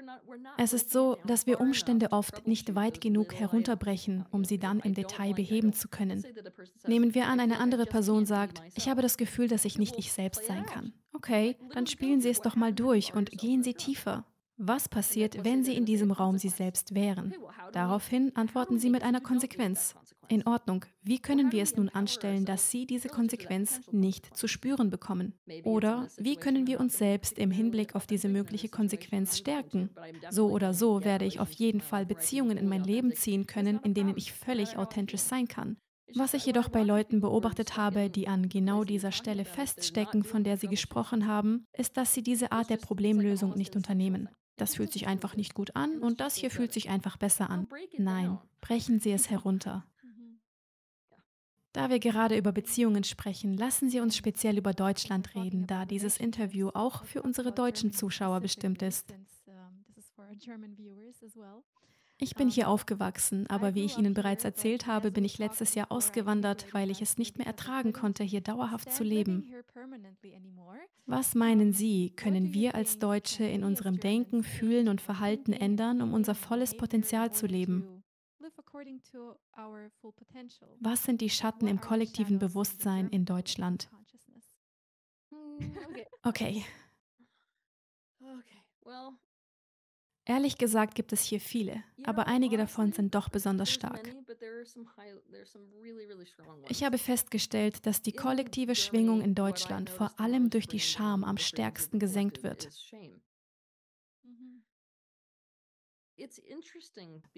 [0.57, 4.95] Es ist so, dass wir Umstände oft nicht weit genug herunterbrechen, um sie dann im
[4.95, 6.25] Detail beheben zu können.
[6.87, 10.13] Nehmen wir an, eine andere Person sagt, ich habe das Gefühl, dass ich nicht ich
[10.13, 10.93] selbst sein kann.
[11.13, 14.25] Okay, dann spielen Sie es doch mal durch und gehen Sie tiefer.
[14.61, 17.33] Was passiert, wenn Sie in diesem Raum Sie selbst wären?
[17.71, 19.95] Daraufhin antworten Sie mit einer Konsequenz.
[20.27, 24.91] In Ordnung, wie können wir es nun anstellen, dass Sie diese Konsequenz nicht zu spüren
[24.91, 25.35] bekommen?
[25.63, 29.91] Oder wie können wir uns selbst im Hinblick auf diese mögliche Konsequenz stärken?
[30.29, 33.95] So oder so werde ich auf jeden Fall Beziehungen in mein Leben ziehen können, in
[33.95, 35.77] denen ich völlig authentisch sein kann.
[36.17, 40.57] Was ich jedoch bei Leuten beobachtet habe, die an genau dieser Stelle feststecken, von der
[40.57, 44.29] sie gesprochen haben, ist, dass sie diese Art der Problemlösung nicht unternehmen.
[44.59, 47.69] Das fühlt sich einfach nicht gut an und das hier fühlt sich einfach besser an.
[47.97, 49.87] Nein, brechen Sie es herunter.
[51.73, 56.19] Da wir gerade über Beziehungen sprechen, lassen Sie uns speziell über Deutschland reden, da dieses
[56.19, 59.15] Interview auch für unsere deutschen Zuschauer bestimmt ist.
[62.21, 65.93] Ich bin hier aufgewachsen, aber wie ich Ihnen bereits erzählt habe, bin ich letztes Jahr
[65.93, 69.53] ausgewandert, weil ich es nicht mehr ertragen konnte, hier dauerhaft zu leben.
[71.07, 76.13] Was meinen Sie, können wir als Deutsche in unserem Denken, Fühlen und Verhalten ändern, um
[76.13, 78.03] unser volles Potenzial zu leben?
[80.81, 83.89] Was sind die Schatten im kollektiven Bewusstsein in Deutschland?
[86.23, 86.65] Okay.
[90.29, 94.15] Ehrlich gesagt gibt es hier viele, aber einige davon sind doch besonders stark.
[96.69, 101.39] Ich habe festgestellt, dass die kollektive Schwingung in Deutschland vor allem durch die Scham am
[101.39, 102.69] stärksten gesenkt wird.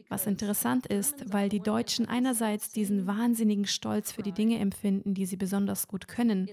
[0.09, 5.27] Was interessant ist, weil die Deutschen einerseits diesen wahnsinnigen Stolz für die Dinge empfinden, die
[5.27, 6.49] sie besonders gut können.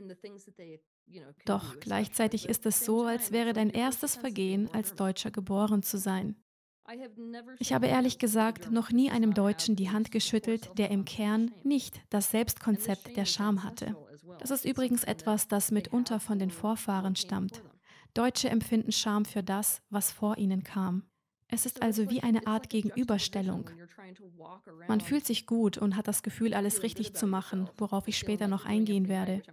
[1.46, 6.36] Doch gleichzeitig ist es so, als wäre dein erstes Vergehen, als Deutscher geboren zu sein.
[7.60, 12.02] Ich habe ehrlich gesagt noch nie einem Deutschen die Hand geschüttelt, der im Kern nicht
[12.10, 13.96] das Selbstkonzept der Scham hatte.
[14.40, 17.62] Das ist übrigens etwas, das mitunter von den Vorfahren stammt.
[18.14, 21.04] Deutsche empfinden Scham für das, was vor ihnen kam.
[21.50, 23.70] Es ist also wie eine Art Gegenüberstellung.
[24.88, 28.48] Man fühlt sich gut und hat das Gefühl, alles richtig zu machen, worauf ich später
[28.48, 29.44] noch eingehen werde.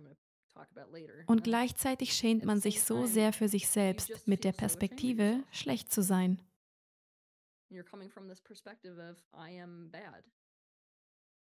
[1.26, 6.02] Und gleichzeitig schämt man sich so sehr für sich selbst, mit der Perspektive, schlecht zu
[6.02, 6.40] sein.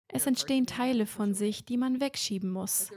[0.10, 2.90] Es entstehen Teile von sich, die man wegschieben muss.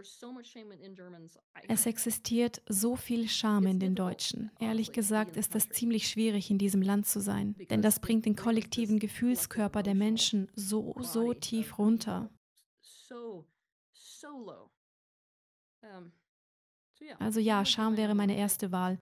[1.68, 4.50] Es existiert so viel Scham in den Deutschen.
[4.60, 8.36] Ehrlich gesagt ist es ziemlich schwierig, in diesem Land zu sein, denn das bringt den
[8.36, 12.30] kollektiven Gefühlskörper der Menschen so, so tief runter.
[17.18, 18.98] Also ja, Scham wäre meine erste Wahl.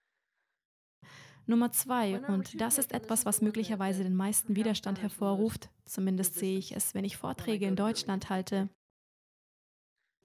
[1.47, 6.77] Nummer zwei, und das ist etwas, was möglicherweise den meisten Widerstand hervorruft, zumindest sehe ich
[6.77, 8.69] es, wenn ich Vorträge in Deutschland halte.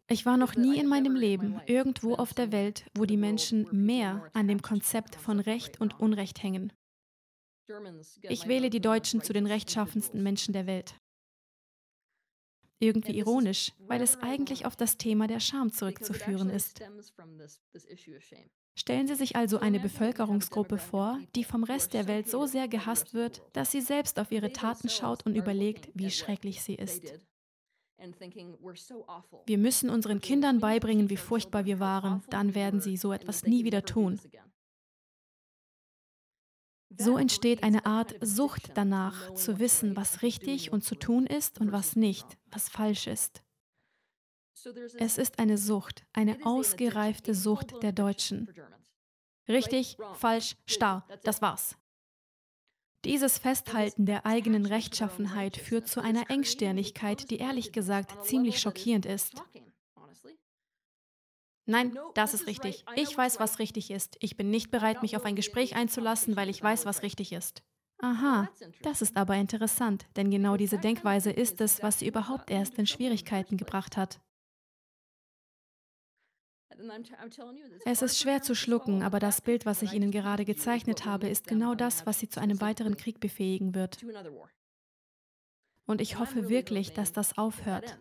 [0.09, 4.29] Ich war noch nie in meinem Leben irgendwo auf der Welt, wo die Menschen mehr
[4.33, 6.73] an dem Konzept von Recht und Unrecht hängen.
[8.23, 10.95] Ich wähle die Deutschen zu den rechtschaffensten Menschen der Welt.
[12.83, 16.81] Irgendwie ironisch, weil es eigentlich auf das Thema der Scham zurückzuführen ist.
[18.75, 23.13] Stellen Sie sich also eine Bevölkerungsgruppe vor, die vom Rest der Welt so sehr gehasst
[23.13, 27.03] wird, dass sie selbst auf ihre Taten schaut und überlegt, wie schrecklich sie ist.
[29.45, 33.63] Wir müssen unseren Kindern beibringen, wie furchtbar wir waren, dann werden sie so etwas nie
[33.63, 34.19] wieder tun.
[36.97, 41.71] So entsteht eine Art Sucht danach, zu wissen, was richtig und zu tun ist und
[41.71, 43.43] was nicht, was falsch ist.
[44.97, 48.49] Es ist eine Sucht, eine ausgereifte Sucht der Deutschen.
[49.47, 51.75] Richtig, falsch, starr, das war's.
[53.03, 59.33] Dieses Festhalten der eigenen Rechtschaffenheit führt zu einer Engstirnigkeit, die ehrlich gesagt ziemlich schockierend ist.
[61.65, 62.85] Nein, das ist richtig.
[62.95, 64.17] Ich weiß, was richtig ist.
[64.19, 67.63] Ich bin nicht bereit, mich auf ein Gespräch einzulassen, weil ich weiß, was richtig ist.
[67.99, 68.49] Aha,
[68.81, 72.85] das ist aber interessant, denn genau diese Denkweise ist es, was sie überhaupt erst in
[72.85, 74.19] Schwierigkeiten gebracht hat.
[77.85, 81.47] Es ist schwer zu schlucken, aber das Bild, was ich Ihnen gerade gezeichnet habe, ist
[81.47, 84.03] genau das, was Sie zu einem weiteren Krieg befähigen wird.
[85.85, 87.97] Und ich hoffe wirklich, dass das aufhört.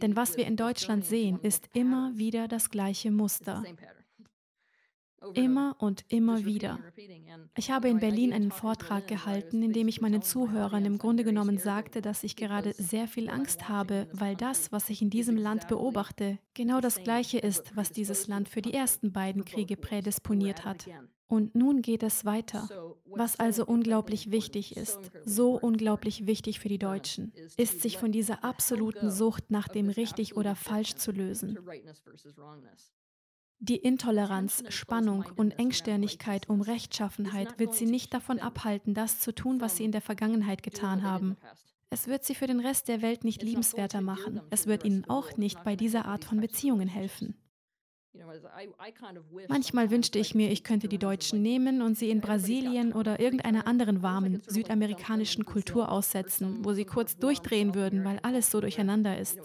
[0.00, 3.62] Denn was wir in Deutschland sehen, ist immer wieder das gleiche Muster.
[5.34, 6.80] Immer und immer wieder.
[7.56, 11.58] Ich habe in Berlin einen Vortrag gehalten, in dem ich meinen Zuhörern im Grunde genommen
[11.58, 15.68] sagte, dass ich gerade sehr viel Angst habe, weil das, was ich in diesem Land
[15.68, 20.88] beobachte, genau das Gleiche ist, was dieses Land für die ersten beiden Kriege prädisponiert hat.
[21.32, 22.68] Und nun geht es weiter.
[23.06, 28.44] Was also unglaublich wichtig ist, so unglaublich wichtig für die Deutschen, ist, sich von dieser
[28.44, 31.58] absoluten Sucht nach dem richtig oder falsch zu lösen.
[33.60, 39.62] Die Intoleranz, Spannung und Engstirnigkeit um Rechtschaffenheit wird sie nicht davon abhalten, das zu tun,
[39.62, 41.38] was sie in der Vergangenheit getan haben.
[41.88, 44.42] Es wird sie für den Rest der Welt nicht liebenswerter machen.
[44.50, 47.41] Es wird ihnen auch nicht bei dieser Art von Beziehungen helfen.
[49.48, 53.66] Manchmal wünschte ich mir, ich könnte die Deutschen nehmen und sie in Brasilien oder irgendeiner
[53.66, 59.38] anderen warmen südamerikanischen Kultur aussetzen, wo sie kurz durchdrehen würden, weil alles so durcheinander ist.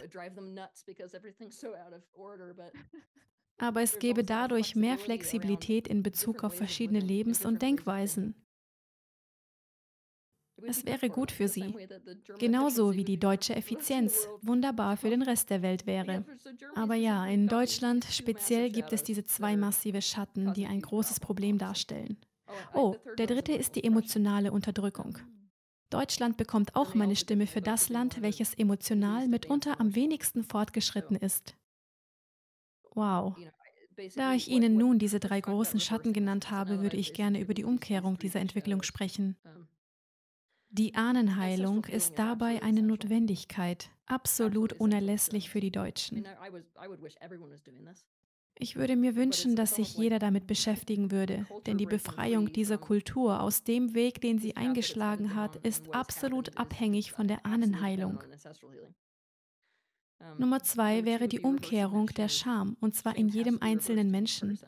[3.57, 8.35] aber es gäbe dadurch mehr Flexibilität in Bezug auf verschiedene Lebens- und Denkweisen.
[10.65, 11.73] Es wäre gut für sie,
[12.39, 16.25] genauso wie die deutsche Effizienz wunderbar für den Rest der Welt wäre.
[16.75, 21.57] Aber ja, in Deutschland speziell gibt es diese zwei massive Schatten, die ein großes Problem
[21.57, 22.17] darstellen.
[22.73, 25.17] Oh, der dritte ist die emotionale Unterdrückung.
[25.89, 31.55] Deutschland bekommt auch meine Stimme für das Land, welches emotional mitunter am wenigsten fortgeschritten ist.
[32.93, 33.37] Wow.
[34.15, 37.63] Da ich Ihnen nun diese drei großen Schatten genannt habe, würde ich gerne über die
[37.63, 39.37] Umkehrung dieser Entwicklung sprechen.
[40.77, 46.23] Die Ahnenheilung ist dabei eine Notwendigkeit, absolut unerlässlich für die Deutschen.
[48.59, 53.41] Ich würde mir wünschen, dass sich jeder damit beschäftigen würde, denn die Befreiung dieser Kultur
[53.41, 58.23] aus dem Weg, den sie eingeschlagen hat, ist absolut abhängig von der Ahnenheilung.
[60.37, 64.59] Nummer zwei wäre die Umkehrung der Scham, und zwar in jedem einzelnen Menschen.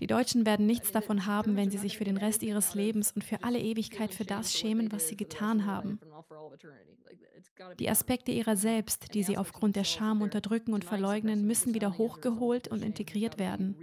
[0.00, 3.22] Die Deutschen werden nichts davon haben, wenn sie sich für den Rest ihres Lebens und
[3.22, 6.00] für alle Ewigkeit für das schämen, was sie getan haben.
[7.78, 12.68] Die Aspekte ihrer selbst, die sie aufgrund der Scham unterdrücken und verleugnen, müssen wieder hochgeholt
[12.68, 13.76] und integriert werden.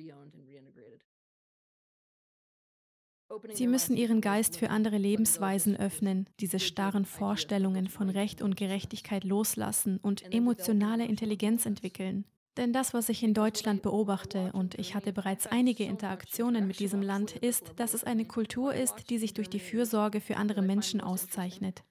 [3.53, 9.23] Sie müssen ihren Geist für andere Lebensweisen öffnen, diese starren Vorstellungen von Recht und Gerechtigkeit
[9.23, 12.25] loslassen und emotionale Intelligenz entwickeln.
[12.57, 17.03] Denn das, was ich in Deutschland beobachte, und ich hatte bereits einige Interaktionen mit diesem
[17.03, 20.99] Land, ist, dass es eine Kultur ist, die sich durch die Fürsorge für andere Menschen
[20.99, 21.83] auszeichnet.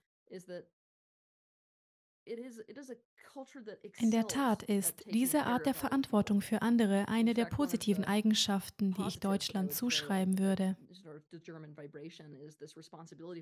[3.99, 9.07] In der Tat ist diese Art der Verantwortung für andere eine der positiven Eigenschaften, die
[9.07, 10.77] ich Deutschland zuschreiben würde.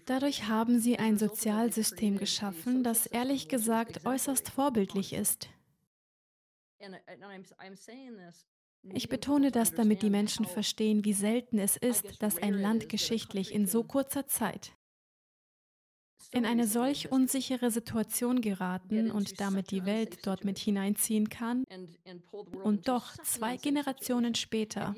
[0.05, 5.49] Dadurch haben sie ein Sozialsystem geschaffen, das ehrlich gesagt äußerst vorbildlich ist.
[8.93, 13.55] Ich betone das, damit die Menschen verstehen, wie selten es ist, dass ein Land geschichtlich
[13.55, 14.73] in so kurzer Zeit
[16.33, 21.65] in eine solch unsichere Situation geraten und damit die Welt dort mit hineinziehen kann.
[22.63, 24.95] Und doch zwei Generationen später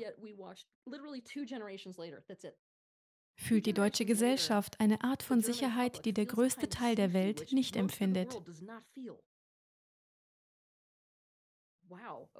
[3.39, 7.75] fühlt die deutsche Gesellschaft eine Art von Sicherheit, die der größte Teil der Welt nicht
[7.75, 8.41] empfindet.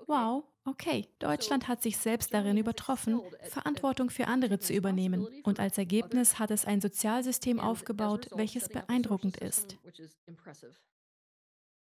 [0.07, 1.07] Wow, okay.
[1.19, 5.27] Deutschland hat sich selbst darin übertroffen, Verantwortung für andere zu übernehmen.
[5.43, 9.77] Und als Ergebnis hat es ein Sozialsystem aufgebaut, welches beeindruckend ist.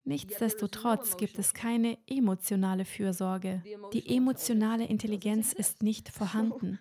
[0.03, 3.63] Nichtsdestotrotz gibt es keine emotionale Fürsorge.
[3.93, 6.79] Die emotionale Intelligenz ist nicht vorhanden.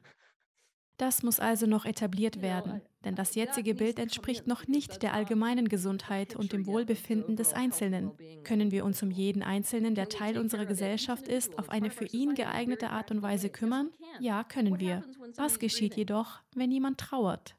[1.00, 5.70] Das muss also noch etabliert werden, denn das jetzige Bild entspricht noch nicht der allgemeinen
[5.70, 8.10] Gesundheit und dem Wohlbefinden des Einzelnen.
[8.44, 12.34] Können wir uns um jeden Einzelnen, der Teil unserer Gesellschaft ist, auf eine für ihn
[12.34, 13.88] geeignete Art und Weise kümmern?
[14.18, 15.02] Ja, können wir.
[15.38, 17.56] Was geschieht jedoch, wenn jemand trauert?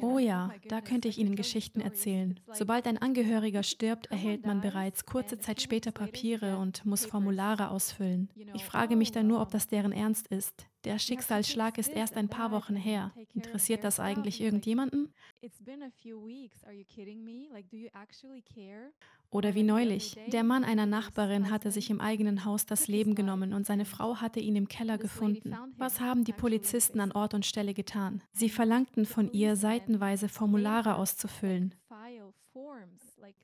[0.00, 2.38] Oh ja, da könnte ich Ihnen Geschichten erzählen.
[2.52, 8.30] Sobald ein Angehöriger stirbt, erhält man bereits kurze Zeit später Papiere und muss Formulare ausfüllen.
[8.54, 10.69] Ich frage mich dann nur, ob das deren Ernst ist.
[10.84, 13.12] Der Schicksalsschlag ist erst ein paar Wochen her.
[13.34, 15.12] Interessiert das eigentlich irgendjemanden?
[19.30, 20.16] Oder wie neulich.
[20.28, 24.16] Der Mann einer Nachbarin hatte sich im eigenen Haus das Leben genommen und seine Frau
[24.16, 25.54] hatte ihn im Keller gefunden.
[25.76, 28.22] Was haben die Polizisten an Ort und Stelle getan?
[28.32, 31.74] Sie verlangten von ihr, seitenweise Formulare auszufüllen.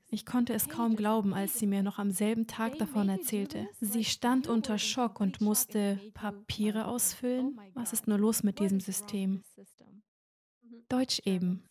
[0.09, 3.67] Ich konnte es kaum glauben, als sie mir noch am selben Tag davon erzählte.
[3.81, 7.59] Sie stand unter Schock und musste Papiere ausfüllen.
[7.73, 9.43] Was ist nur los mit diesem System?
[10.87, 11.63] Deutsch eben.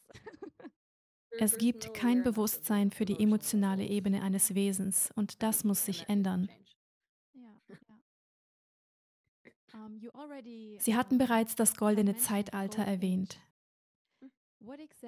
[1.39, 6.49] Es gibt kein Bewusstsein für die emotionale Ebene eines Wesens und das muss sich ändern.
[10.79, 13.39] Sie hatten bereits das goldene Zeitalter erwähnt.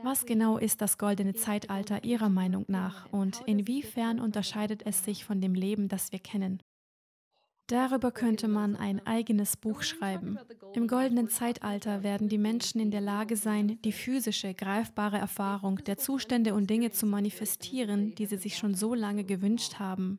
[0.02, 5.40] Was genau ist das goldene Zeitalter Ihrer Meinung nach und inwiefern unterscheidet es sich von
[5.40, 6.62] dem Leben, das wir kennen?
[7.68, 10.38] Darüber könnte man ein eigenes Buch schreiben.
[10.72, 15.98] Im goldenen Zeitalter werden die Menschen in der Lage sein, die physische, greifbare Erfahrung der
[15.98, 20.18] Zustände und Dinge zu manifestieren, die sie sich schon so lange gewünscht haben.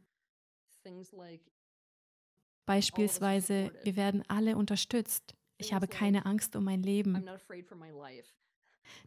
[2.68, 5.36] Beispielsweise, wir werden alle unterstützt.
[5.58, 7.28] Ich habe keine Angst um mein Leben.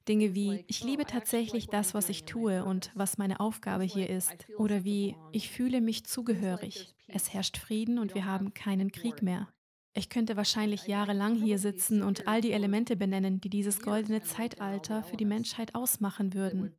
[0.09, 4.35] Dinge wie, ich liebe tatsächlich das, was ich tue und was meine Aufgabe hier ist.
[4.57, 6.95] Oder wie, ich fühle mich zugehörig.
[7.09, 9.49] Es herrscht Frieden und wir haben keinen Krieg mehr.
[9.95, 15.03] Ich könnte wahrscheinlich jahrelang hier sitzen und all die Elemente benennen, die dieses goldene Zeitalter
[15.03, 16.75] für die Menschheit ausmachen würden.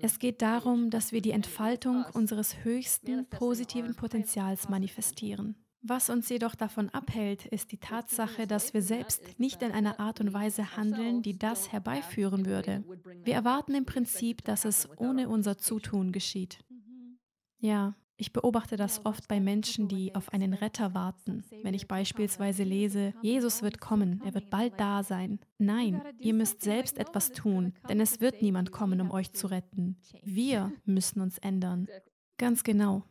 [0.00, 5.56] Es geht darum, dass wir die Entfaltung unseres höchsten positiven Potenzials manifestieren.
[5.80, 10.20] Was uns jedoch davon abhält, ist die Tatsache, dass wir selbst nicht in einer Art
[10.20, 12.84] und Weise handeln, die das herbeiführen würde.
[13.24, 16.58] Wir erwarten im Prinzip, dass es ohne unser Zutun geschieht.
[17.58, 21.44] Ja, ich beobachte das oft bei Menschen, die auf einen Retter warten.
[21.62, 25.38] Wenn ich beispielsweise lese, Jesus wird kommen, er wird bald da sein.
[25.58, 29.96] Nein, ihr müsst selbst etwas tun, denn es wird niemand kommen, um euch zu retten.
[30.24, 31.86] Wir müssen uns ändern.
[32.38, 33.04] Ganz genau.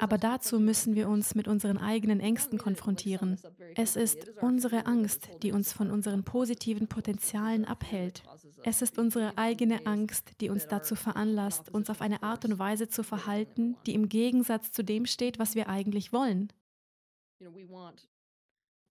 [0.00, 3.38] Aber dazu müssen wir uns mit unseren eigenen Ängsten konfrontieren.
[3.76, 8.22] Es ist unsere Angst, die uns von unseren positiven Potenzialen abhält.
[8.64, 12.88] Es ist unsere eigene Angst, die uns dazu veranlasst, uns auf eine Art und Weise
[12.88, 16.52] zu verhalten, die im Gegensatz zu dem steht, was wir eigentlich wollen.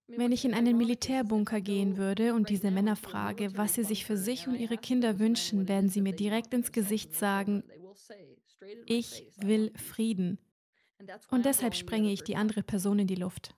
[0.10, 4.16] Wenn ich in einen Militärbunker gehen würde und diese Männer frage, was sie sich für
[4.16, 7.64] sich und ihre Kinder wünschen, werden sie mir direkt ins Gesicht sagen,
[8.86, 10.40] ich will Frieden.
[11.30, 13.56] Und deshalb sprenge ich die andere Person in die Luft.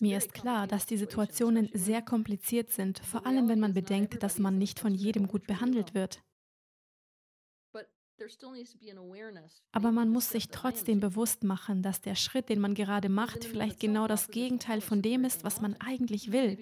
[0.00, 4.38] Mir ist klar, dass die Situationen sehr kompliziert sind, vor allem wenn man bedenkt, dass
[4.38, 6.22] man nicht von jedem gut behandelt wird.
[9.72, 13.80] Aber man muss sich trotzdem bewusst machen, dass der Schritt, den man gerade macht, vielleicht
[13.80, 16.58] genau das Gegenteil von dem ist, was man eigentlich will.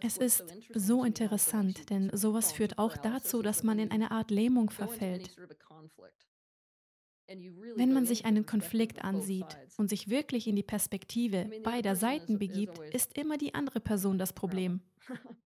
[0.00, 0.44] Es ist
[0.74, 5.36] so interessant, denn sowas führt auch dazu, dass man in eine Art Lähmung verfällt.
[7.26, 12.78] Wenn man sich einen Konflikt ansieht und sich wirklich in die Perspektive beider Seiten begibt,
[12.92, 14.80] ist immer die andere Person das Problem.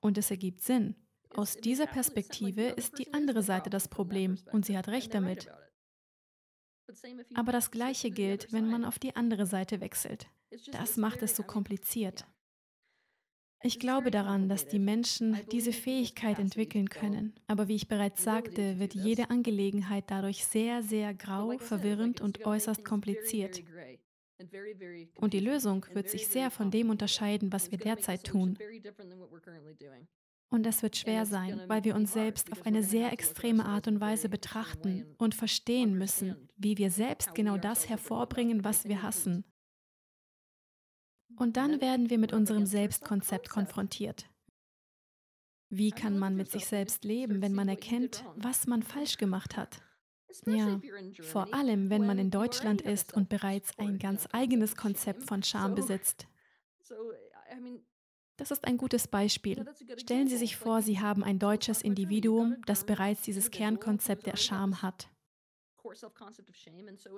[0.00, 0.96] Und es ergibt Sinn.
[1.30, 5.48] Aus dieser Perspektive ist die andere Seite das Problem und sie hat recht damit.
[7.34, 10.28] Aber das Gleiche gilt, wenn man auf die andere Seite wechselt.
[10.72, 12.26] Das macht es so kompliziert.
[13.66, 17.32] Ich glaube daran, dass die Menschen diese Fähigkeit entwickeln können.
[17.46, 22.84] Aber wie ich bereits sagte, wird jede Angelegenheit dadurch sehr, sehr grau, verwirrend und äußerst
[22.84, 23.62] kompliziert.
[25.16, 28.58] Und die Lösung wird sich sehr von dem unterscheiden, was wir derzeit tun.
[30.48, 34.00] Und es wird schwer sein, weil wir uns selbst auf eine sehr extreme Art und
[34.00, 39.44] Weise betrachten und verstehen müssen, wie wir selbst genau das hervorbringen, was wir hassen.
[41.36, 44.30] Und dann werden wir mit unserem Selbstkonzept konfrontiert.
[45.70, 49.82] Wie kann man mit sich selbst leben, wenn man erkennt, was man falsch gemacht hat?
[50.46, 50.80] Ja,
[51.20, 55.74] vor allem, wenn man in Deutschland ist und bereits ein ganz eigenes Konzept von Scham
[55.74, 56.26] besitzt.
[58.36, 59.64] Das ist ein gutes Beispiel.
[59.96, 64.82] Stellen Sie sich vor, Sie haben ein deutsches Individuum, das bereits dieses Kernkonzept der Scham
[64.82, 65.08] hat.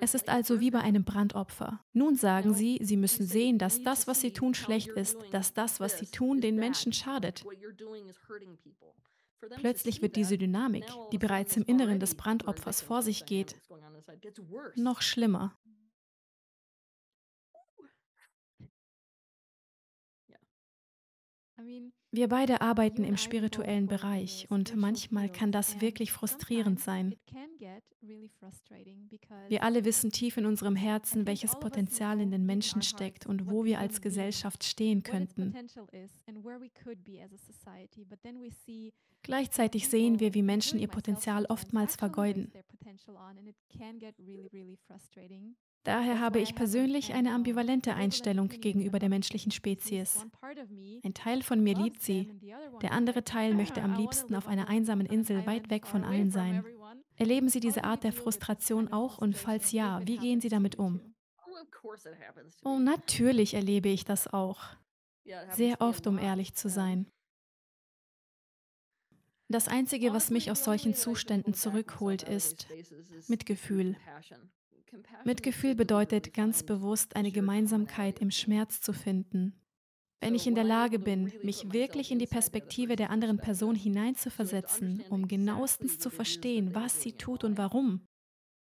[0.00, 1.84] Es ist also wie bei einem Brandopfer.
[1.92, 5.78] Nun sagen Sie, Sie müssen sehen, dass das, was Sie tun, schlecht ist, dass das,
[5.78, 7.44] was Sie tun, den Menschen schadet.
[9.56, 13.54] Plötzlich wird diese Dynamik, die bereits im Inneren des Brandopfers vor sich geht,
[14.74, 15.56] noch schlimmer.
[22.10, 27.14] Wir beide arbeiten im spirituellen Bereich und manchmal kann das wirklich frustrierend sein.
[29.48, 33.64] Wir alle wissen tief in unserem Herzen, welches Potenzial in den Menschen steckt und wo
[33.64, 35.54] wir als Gesellschaft stehen könnten.
[39.22, 42.52] Gleichzeitig sehen wir, wie Menschen ihr Potenzial oftmals vergeuden.
[45.86, 50.26] Daher habe ich persönlich eine ambivalente Einstellung gegenüber der menschlichen Spezies.
[51.04, 52.28] Ein Teil von mir liebt sie,
[52.82, 56.64] der andere Teil möchte am liebsten auf einer einsamen Insel weit weg von allen sein.
[57.14, 61.14] Erleben Sie diese Art der Frustration auch und falls ja, wie gehen Sie damit um?
[62.64, 64.64] Oh, natürlich erlebe ich das auch.
[65.52, 67.06] Sehr oft, um ehrlich zu sein.
[69.48, 72.66] Das Einzige, was mich aus solchen Zuständen zurückholt, ist
[73.28, 73.96] Mitgefühl.
[75.24, 79.54] Mitgefühl bedeutet ganz bewusst eine Gemeinsamkeit im Schmerz zu finden.
[80.20, 85.04] Wenn ich in der Lage bin, mich wirklich in die Perspektive der anderen Person hineinzuversetzen,
[85.10, 88.06] um genauestens zu verstehen, was sie tut und warum,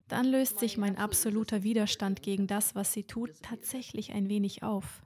[0.09, 5.03] dann löst sich mein absoluter Widerstand gegen das, was sie tut, tatsächlich ein wenig auf.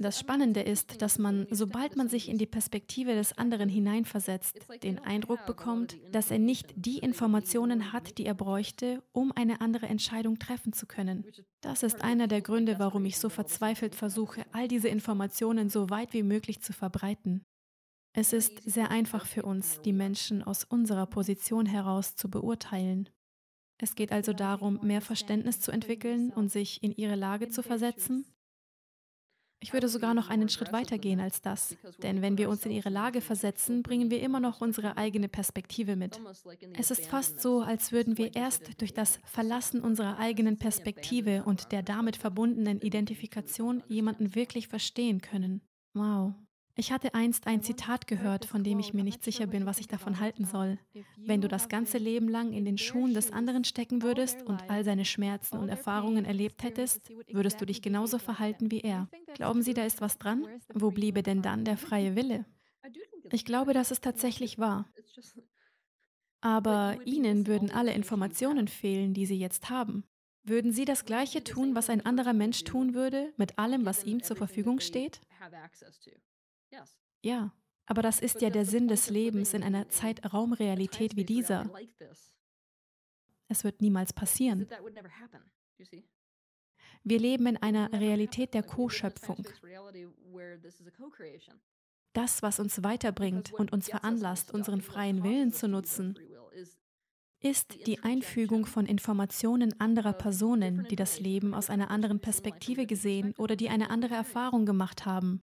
[0.00, 5.00] Das Spannende ist, dass man, sobald man sich in die Perspektive des anderen hineinversetzt, den
[5.00, 10.38] Eindruck bekommt, dass er nicht die Informationen hat, die er bräuchte, um eine andere Entscheidung
[10.38, 11.24] treffen zu können.
[11.60, 16.12] Das ist einer der Gründe, warum ich so verzweifelt versuche, all diese Informationen so weit
[16.12, 17.44] wie möglich zu verbreiten.
[18.12, 23.08] Es ist sehr einfach für uns, die Menschen aus unserer Position heraus zu beurteilen.
[23.80, 28.24] Es geht also darum, mehr Verständnis zu entwickeln und sich in ihre Lage zu versetzen
[29.60, 31.76] ich würde sogar noch einen Schritt weiter gehen als das.
[32.02, 35.96] Denn wenn wir uns in ihre Lage versetzen, bringen wir immer noch unsere eigene Perspektive
[35.96, 36.20] mit.
[36.74, 41.72] Es ist fast so, als würden wir erst durch das Verlassen unserer eigenen Perspektive und
[41.72, 45.60] der damit verbundenen Identifikation jemanden wirklich verstehen können.
[45.94, 46.34] Wow.
[46.78, 49.88] Ich hatte einst ein Zitat gehört, von dem ich mir nicht sicher bin, was ich
[49.88, 50.78] davon halten soll.
[51.16, 54.84] Wenn du das ganze Leben lang in den Schuhen des anderen stecken würdest und all
[54.84, 59.08] seine Schmerzen und Erfahrungen erlebt hättest, würdest du dich genauso verhalten wie er.
[59.34, 60.46] Glauben Sie, da ist was dran?
[60.72, 62.44] Wo bliebe denn dann der freie Wille?
[63.32, 64.88] Ich glaube, dass es tatsächlich wahr.
[66.40, 70.04] Aber Ihnen würden alle Informationen fehlen, die Sie jetzt haben.
[70.44, 74.22] Würden Sie das Gleiche tun, was ein anderer Mensch tun würde, mit allem, was ihm
[74.22, 75.20] zur Verfügung steht?
[77.22, 77.52] Ja,
[77.86, 81.70] aber das ist ja der Sinn des Lebens in einer Zeitraumrealität wie dieser.
[83.48, 84.68] Es wird niemals passieren.
[87.04, 89.46] Wir leben in einer Realität der Co-Schöpfung.
[92.12, 96.18] Das, was uns weiterbringt und uns veranlasst, unseren freien Willen zu nutzen,
[97.40, 103.34] ist die Einfügung von Informationen anderer Personen, die das Leben aus einer anderen Perspektive gesehen
[103.38, 105.40] oder die eine andere Erfahrung gemacht haben.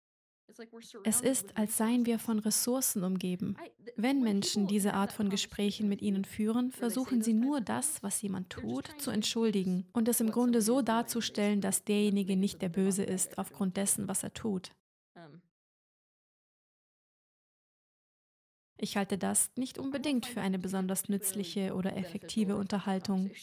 [1.03, 3.57] Es ist, als seien wir von Ressourcen umgeben.
[3.97, 8.49] Wenn Menschen diese Art von Gesprächen mit ihnen führen, versuchen sie nur das, was jemand
[8.49, 13.37] tut, zu entschuldigen und es im Grunde so darzustellen, dass derjenige nicht der Böse ist
[13.37, 14.71] aufgrund dessen, was er tut.
[18.77, 23.31] Ich halte das nicht unbedingt für eine besonders nützliche oder effektive Unterhaltung.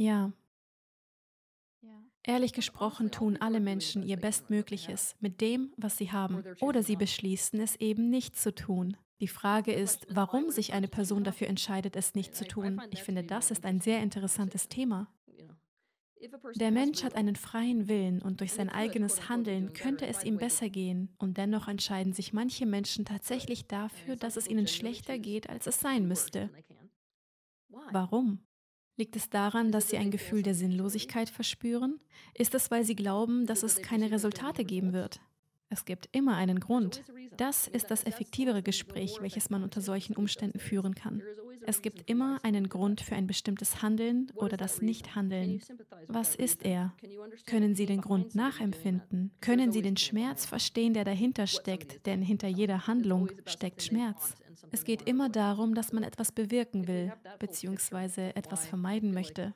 [0.00, 0.32] Ja.
[2.28, 7.58] Ehrlich gesprochen tun alle Menschen ihr Bestmögliches mit dem, was sie haben, oder sie beschließen
[7.58, 8.98] es eben nicht zu tun.
[9.22, 12.82] Die Frage ist, warum sich eine Person dafür entscheidet, es nicht zu tun.
[12.90, 15.10] Ich finde, das ist ein sehr interessantes Thema.
[16.56, 20.68] Der Mensch hat einen freien Willen und durch sein eigenes Handeln könnte es ihm besser
[20.68, 21.14] gehen.
[21.16, 25.80] Und dennoch entscheiden sich manche Menschen tatsächlich dafür, dass es ihnen schlechter geht, als es
[25.80, 26.50] sein müsste.
[27.90, 28.46] Warum?
[28.98, 32.00] Liegt es daran, dass sie ein Gefühl der Sinnlosigkeit verspüren?
[32.34, 35.20] Ist es, weil sie glauben, dass es keine Resultate geben wird?
[35.68, 37.04] Es gibt immer einen Grund.
[37.36, 41.22] Das ist das effektivere Gespräch, welches man unter solchen Umständen führen kann.
[41.64, 45.60] Es gibt immer einen Grund für ein bestimmtes Handeln oder das Nichthandeln.
[46.08, 46.92] Was ist er?
[47.46, 49.30] Können Sie den Grund nachempfinden?
[49.40, 52.04] Können Sie den Schmerz verstehen, der dahinter steckt?
[52.04, 54.34] Denn hinter jeder Handlung steckt Schmerz.
[54.70, 59.54] Es geht immer darum, dass man etwas bewirken will, beziehungsweise etwas vermeiden möchte.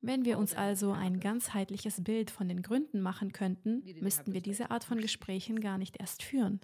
[0.00, 4.70] Wenn wir uns also ein ganzheitliches Bild von den Gründen machen könnten, müssten wir diese
[4.70, 6.60] Art von Gesprächen gar nicht erst führen.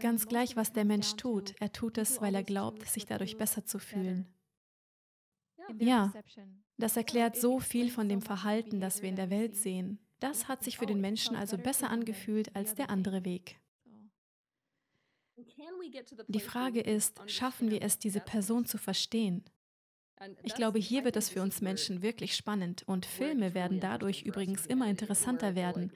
[0.00, 3.64] Ganz gleich, was der Mensch tut, er tut es, weil er glaubt, sich dadurch besser
[3.64, 4.26] zu fühlen.
[5.78, 6.12] Ja,
[6.76, 9.98] das erklärt so viel von dem Verhalten, das wir in der Welt sehen.
[10.20, 13.60] Das hat sich für den Menschen also besser angefühlt als der andere Weg.
[16.28, 19.44] Die Frage ist, schaffen wir es, diese Person zu verstehen?
[20.42, 24.66] Ich glaube, hier wird es für uns Menschen wirklich spannend und Filme werden dadurch übrigens
[24.66, 25.92] immer interessanter werden,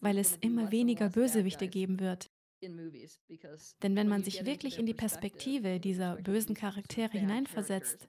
[0.00, 2.30] weil es immer weniger Bösewichte geben wird.
[2.62, 8.08] Denn wenn man sich wirklich in die Perspektive dieser bösen Charaktere hineinversetzt,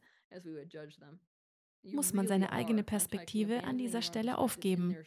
[1.84, 4.98] muss man seine eigene Perspektive an dieser Stelle aufgeben.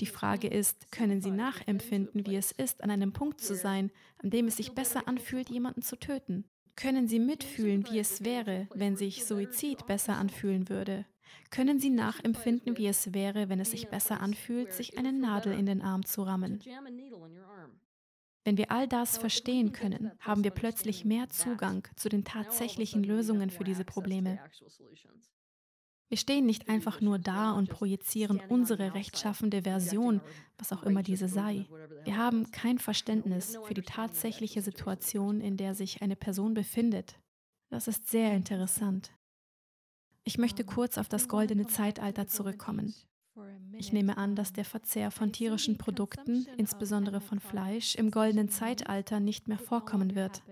[0.00, 4.30] Die Frage ist, können Sie nachempfinden, wie es ist, an einem Punkt zu sein, an
[4.30, 6.44] dem es sich besser anfühlt, jemanden zu töten?
[6.74, 11.06] Können Sie mitfühlen, wie es wäre, wenn sich Suizid besser anfühlen würde?
[11.50, 15.66] Können Sie nachempfinden, wie es wäre, wenn es sich besser anfühlt, sich eine Nadel in
[15.66, 16.60] den Arm zu rammen?
[18.44, 23.50] Wenn wir all das verstehen können, haben wir plötzlich mehr Zugang zu den tatsächlichen Lösungen
[23.50, 24.40] für diese Probleme.
[26.12, 30.20] Wir stehen nicht einfach nur da und projizieren unsere rechtschaffende Version,
[30.58, 31.64] was auch immer diese sei.
[32.04, 37.18] Wir haben kein Verständnis für die tatsächliche Situation, in der sich eine Person befindet.
[37.70, 39.14] Das ist sehr interessant.
[40.24, 42.94] Ich möchte kurz auf das goldene Zeitalter zurückkommen.
[43.78, 49.18] Ich nehme an, dass der Verzehr von tierischen Produkten, insbesondere von Fleisch, im goldenen Zeitalter
[49.18, 50.42] nicht mehr vorkommen wird.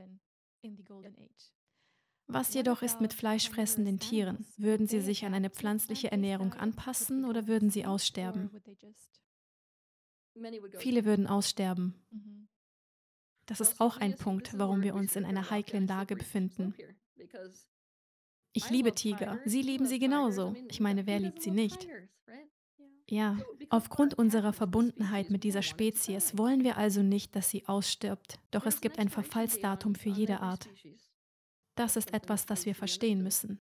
[2.32, 4.46] Was jedoch ist mit fleischfressenden Tieren?
[4.56, 8.50] Würden sie sich an eine pflanzliche Ernährung anpassen oder würden sie aussterben?
[10.78, 11.94] Viele würden aussterben.
[13.46, 16.72] Das ist auch ein Punkt, warum wir uns in einer heiklen Lage befinden.
[18.52, 19.40] Ich liebe Tiger.
[19.44, 20.54] Sie lieben sie genauso.
[20.68, 21.88] Ich meine, wer liebt sie nicht?
[23.08, 23.38] Ja,
[23.70, 28.38] aufgrund unserer Verbundenheit mit dieser Spezies wollen wir also nicht, dass sie ausstirbt.
[28.52, 30.68] Doch es gibt ein Verfallsdatum für jede Art.
[31.74, 33.60] Das ist etwas, das wir verstehen müssen.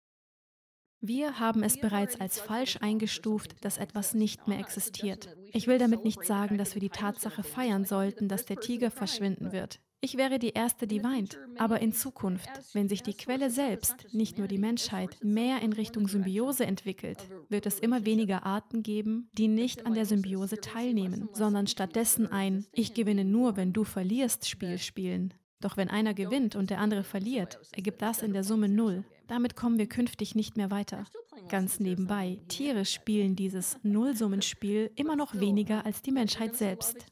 [1.04, 5.36] Wir haben es bereits als falsch eingestuft, dass etwas nicht mehr existiert.
[5.52, 9.52] Ich will damit nicht sagen, dass wir die Tatsache feiern sollten, dass der Tiger verschwinden
[9.52, 9.80] wird.
[10.04, 11.40] Ich wäre die Erste, die weint.
[11.58, 16.08] Aber in Zukunft, wenn sich die Quelle selbst, nicht nur die Menschheit, mehr in Richtung
[16.08, 21.68] Symbiose entwickelt, wird es immer weniger Arten geben, die nicht an der Symbiose teilnehmen, sondern
[21.68, 25.36] stattdessen ein Ich gewinne nur, wenn du verlierst Spiel spielen.
[25.62, 29.04] Doch wenn einer gewinnt und der andere verliert, ergibt das in der Summe null.
[29.28, 31.06] Damit kommen wir künftig nicht mehr weiter.
[31.48, 37.06] Ganz nebenbei, Tiere spielen dieses Nullsummenspiel immer noch weniger als die Menschheit selbst.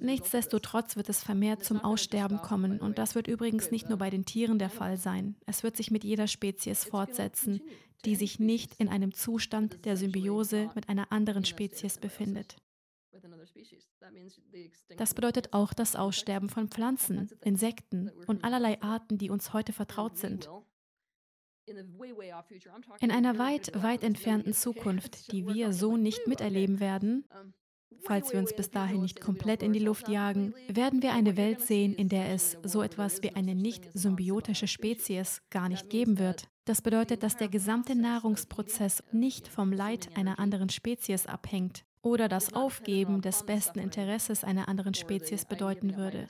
[0.00, 4.24] Nichtsdestotrotz wird es vermehrt zum Aussterben kommen und das wird übrigens nicht nur bei den
[4.24, 5.36] Tieren der Fall sein.
[5.44, 7.60] Es wird sich mit jeder Spezies fortsetzen,
[8.06, 12.56] die sich nicht in einem Zustand der Symbiose mit einer anderen Spezies befindet.
[14.96, 20.16] Das bedeutet auch das Aussterben von Pflanzen, Insekten und allerlei Arten, die uns heute vertraut
[20.16, 20.48] sind.
[23.00, 27.24] In einer weit, weit entfernten Zukunft, die wir so nicht miterleben werden,
[28.02, 31.60] falls wir uns bis dahin nicht komplett in die Luft jagen, werden wir eine Welt
[31.60, 36.48] sehen, in der es so etwas wie eine nicht symbiotische Spezies gar nicht geben wird.
[36.64, 42.54] Das bedeutet, dass der gesamte Nahrungsprozess nicht vom Leid einer anderen Spezies abhängt, oder das
[42.54, 46.26] Aufgeben des besten Interesses einer anderen Spezies bedeuten würde.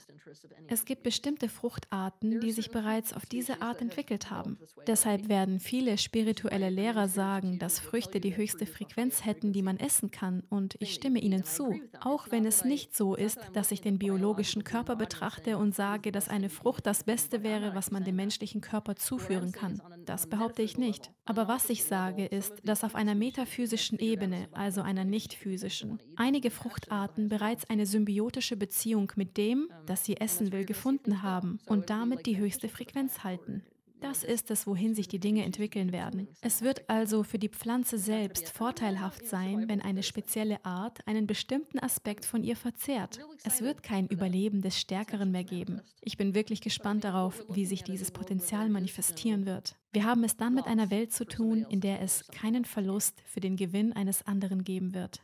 [0.67, 4.57] Es gibt bestimmte Fruchtarten, die sich bereits auf diese Art entwickelt haben.
[4.87, 10.11] Deshalb werden viele spirituelle Lehrer sagen, dass Früchte die höchste Frequenz hätten, die man essen
[10.11, 13.97] kann, und ich stimme ihnen zu, auch wenn es nicht so ist, dass ich den
[13.97, 18.61] biologischen Körper betrachte und sage, dass eine Frucht das Beste wäre, was man dem menschlichen
[18.61, 19.81] Körper zuführen kann.
[20.05, 21.11] Das behaupte ich nicht.
[21.25, 25.99] Aber was ich sage, ist, dass auf einer metaphysischen Ebene, also einer nicht physischen, physischen.
[26.15, 31.89] Einige Fruchtarten bereits eine symbiotische Beziehung mit dem, das sie essen will, gefunden haben und
[31.89, 33.63] damit die höchste Frequenz halten.
[34.01, 36.27] Das ist es, wohin sich die Dinge entwickeln werden.
[36.41, 41.77] Es wird also für die Pflanze selbst vorteilhaft sein, wenn eine spezielle Art einen bestimmten
[41.77, 43.19] Aspekt von ihr verzehrt.
[43.43, 45.81] Es wird kein Überleben des Stärkeren mehr geben.
[46.01, 49.75] Ich bin wirklich gespannt darauf, wie sich dieses Potenzial manifestieren wird.
[49.93, 53.39] Wir haben es dann mit einer Welt zu tun, in der es keinen Verlust für
[53.39, 55.21] den Gewinn eines anderen geben wird.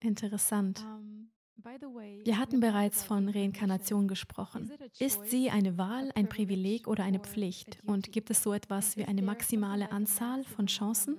[0.00, 0.84] Interessant.
[2.24, 4.70] Wir hatten bereits von Reinkarnation gesprochen.
[4.98, 7.78] Ist sie eine Wahl, ein Privileg oder eine Pflicht?
[7.84, 11.18] Und gibt es so etwas wie eine maximale Anzahl von Chancen?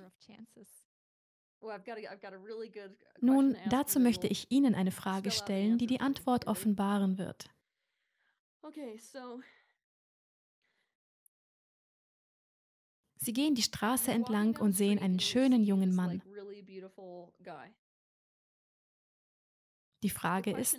[3.20, 7.52] Nun, dazu möchte ich Ihnen eine Frage stellen, die die Antwort offenbaren wird.
[13.16, 16.24] Sie gehen die Straße entlang und sehen einen schönen jungen Mann.
[20.04, 20.78] Die Frage ist,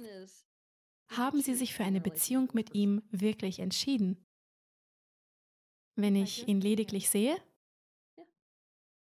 [1.09, 4.25] haben Sie sich für eine Beziehung mit ihm wirklich entschieden?
[5.95, 7.37] Wenn ich ihn lediglich sehe?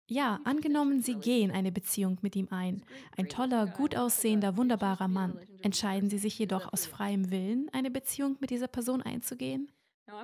[0.08, 2.84] Ja, angenommen, Sie gehen eine Beziehung mit ihm ein.
[3.16, 5.38] Ein toller, gut aussehender, wunderbarer Mann.
[5.62, 9.70] Entscheiden Sie sich jedoch aus freiem Willen, eine Beziehung mit dieser Person einzugehen?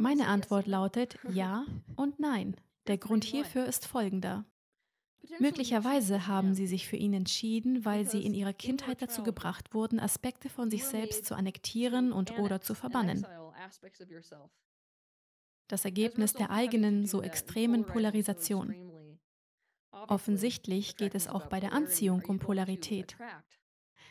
[0.00, 2.56] Meine Antwort lautet ja und nein.
[2.88, 4.44] Der Grund hierfür ist folgender.
[5.38, 10.00] Möglicherweise haben sie sich für ihn entschieden, weil sie in ihrer Kindheit dazu gebracht wurden,
[10.00, 13.26] Aspekte von sich selbst zu annektieren und oder zu verbannen.
[15.68, 18.74] Das Ergebnis der eigenen, so extremen Polarisation.
[19.90, 23.16] Offensichtlich geht es auch bei der Anziehung um Polarität.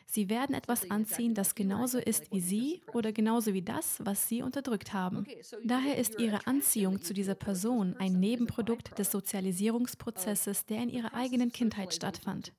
[0.07, 4.41] Sie werden etwas anziehen, das genauso ist wie Sie oder genauso wie das, was Sie
[4.41, 5.25] unterdrückt haben.
[5.63, 11.51] Daher ist Ihre Anziehung zu dieser Person ein Nebenprodukt des Sozialisierungsprozesses, der in Ihrer eigenen
[11.51, 12.53] Kindheit stattfand.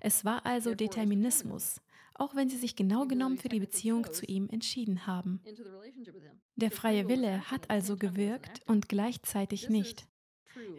[0.00, 1.80] Es war also Determinismus,
[2.14, 5.40] auch wenn Sie sich genau genommen für die Beziehung zu ihm entschieden haben.
[6.56, 10.06] Der freie Wille hat also gewirkt und gleichzeitig nicht.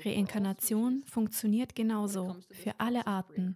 [0.04, 3.56] Reinkarnation funktioniert genauso für alle Arten.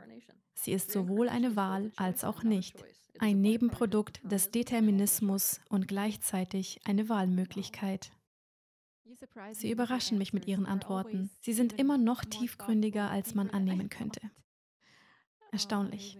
[0.62, 2.86] Sie ist sowohl eine Wahl als auch nicht,
[3.18, 8.12] ein Nebenprodukt des Determinismus und gleichzeitig eine Wahlmöglichkeit.
[9.54, 11.32] Sie überraschen mich mit Ihren Antworten.
[11.40, 14.22] Sie sind immer noch tiefgründiger, als man annehmen könnte.
[15.52, 16.20] Erstaunlich.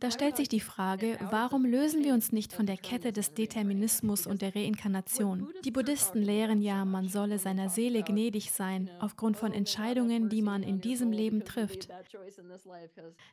[0.00, 4.26] Da stellt sich die Frage, warum lösen wir uns nicht von der Kette des Determinismus
[4.26, 5.52] und der Reinkarnation?
[5.64, 10.62] Die Buddhisten lehren ja, man solle seiner Seele gnädig sein, aufgrund von Entscheidungen, die man
[10.62, 11.90] in diesem Leben trifft.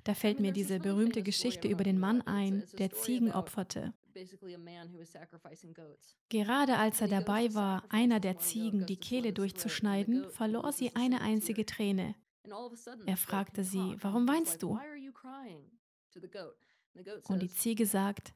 [0.03, 3.93] Da fällt mir diese berühmte Geschichte über den Mann ein, der Ziegen opferte.
[6.29, 11.65] Gerade als er dabei war, einer der Ziegen die Kehle durchzuschneiden, verlor sie eine einzige
[11.65, 12.15] Träne.
[13.05, 14.77] Er fragte sie, warum weinst du?
[17.27, 18.33] Und die Ziege sagt,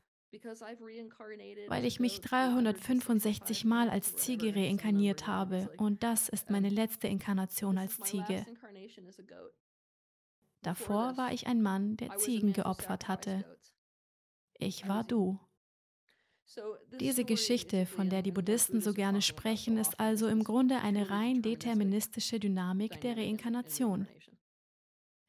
[1.67, 7.77] weil ich mich 365 Mal als Ziege reinkarniert habe und das ist meine letzte Inkarnation
[7.77, 8.45] als Ziege.
[10.61, 13.43] Davor war ich ein Mann, der Ziegen geopfert hatte.
[14.57, 15.39] Ich war du.
[16.99, 21.41] Diese Geschichte, von der die Buddhisten so gerne sprechen, ist also im Grunde eine rein
[21.41, 24.07] deterministische Dynamik der Reinkarnation.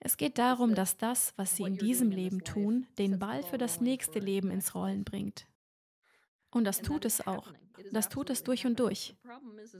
[0.04, 3.80] Es geht darum, dass das, was sie in diesem Leben tun, den Ball für das
[3.80, 5.46] nächste Leben ins Rollen bringt.
[6.50, 7.52] Und das tut es auch.
[7.92, 9.14] Das tut es durch und durch.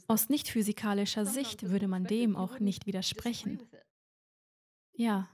[0.07, 3.69] Aus nicht physikalischer Sicht würde man dem auch nicht widersprechen.
[4.93, 5.29] Ja,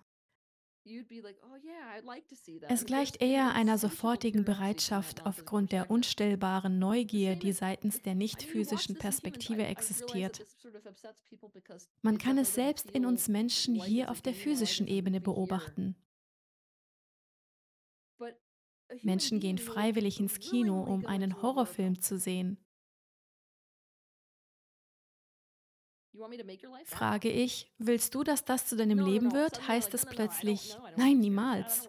[2.68, 8.96] es gleicht eher einer sofortigen Bereitschaft aufgrund der unstillbaren Neugier, die seitens der nicht physischen
[8.96, 10.44] Perspektive existiert.
[12.02, 15.96] Man kann es selbst in uns Menschen hier auf der physischen Ebene beobachten.
[19.02, 22.58] Menschen gehen freiwillig ins Kino, um einen Horrorfilm zu sehen.
[26.84, 29.68] Frage ich, willst du, dass das zu deinem Leben wird?
[29.68, 31.88] Heißt es plötzlich, nein, niemals.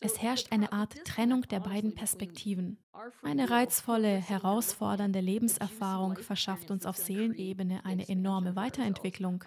[0.00, 2.78] Es herrscht eine Art Trennung der beiden Perspektiven.
[3.22, 9.44] Eine reizvolle, herausfordernde Lebenserfahrung verschafft uns auf Seelenebene eine enorme Weiterentwicklung.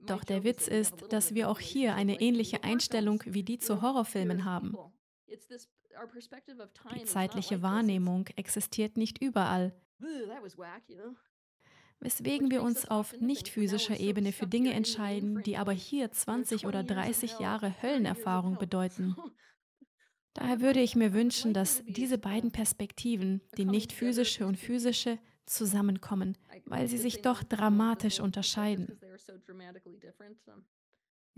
[0.00, 4.44] Doch der Witz ist, dass wir auch hier eine ähnliche Einstellung wie die zu Horrorfilmen
[4.44, 4.76] haben.
[6.94, 9.74] Die zeitliche Wahrnehmung existiert nicht überall
[12.00, 16.82] weswegen wir uns auf nicht physischer Ebene für Dinge entscheiden, die aber hier 20 oder
[16.82, 19.16] 30 Jahre Höllenerfahrung bedeuten.
[20.34, 26.36] Daher würde ich mir wünschen, dass diese beiden Perspektiven, die nicht physische und physische, zusammenkommen,
[26.66, 28.98] weil sie sich doch dramatisch unterscheiden.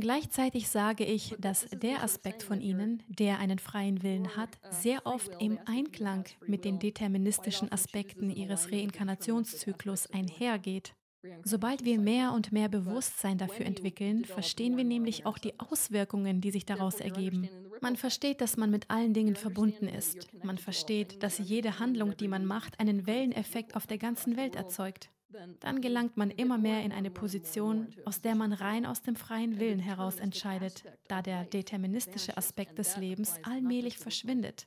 [0.00, 5.30] Gleichzeitig sage ich, dass der Aspekt von ihnen, der einen freien Willen hat, sehr oft
[5.40, 10.94] im Einklang mit den deterministischen Aspekten ihres Reinkarnationszyklus einhergeht.
[11.42, 16.52] Sobald wir mehr und mehr Bewusstsein dafür entwickeln, verstehen wir nämlich auch die Auswirkungen, die
[16.52, 17.48] sich daraus ergeben.
[17.80, 20.28] Man versteht, dass man mit allen Dingen verbunden ist.
[20.44, 25.10] Man versteht, dass jede Handlung, die man macht, einen Welleneffekt auf der ganzen Welt erzeugt
[25.60, 29.58] dann gelangt man immer mehr in eine Position, aus der man rein aus dem freien
[29.58, 34.66] Willen heraus entscheidet, da der deterministische Aspekt des Lebens allmählich verschwindet.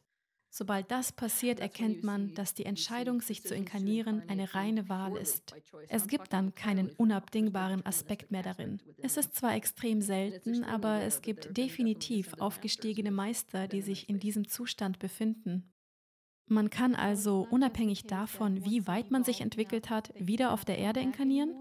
[0.53, 5.55] Sobald das passiert, erkennt man, dass die Entscheidung, sich zu inkarnieren, eine reine Wahl ist.
[5.87, 8.81] Es gibt dann keinen unabdingbaren Aspekt mehr darin.
[9.01, 14.45] Es ist zwar extrem selten, aber es gibt definitiv aufgestiegene Meister, die sich in diesem
[14.45, 15.71] Zustand befinden.
[16.51, 20.99] Man kann also unabhängig davon, wie weit man sich entwickelt hat, wieder auf der Erde
[20.99, 21.55] inkarnieren?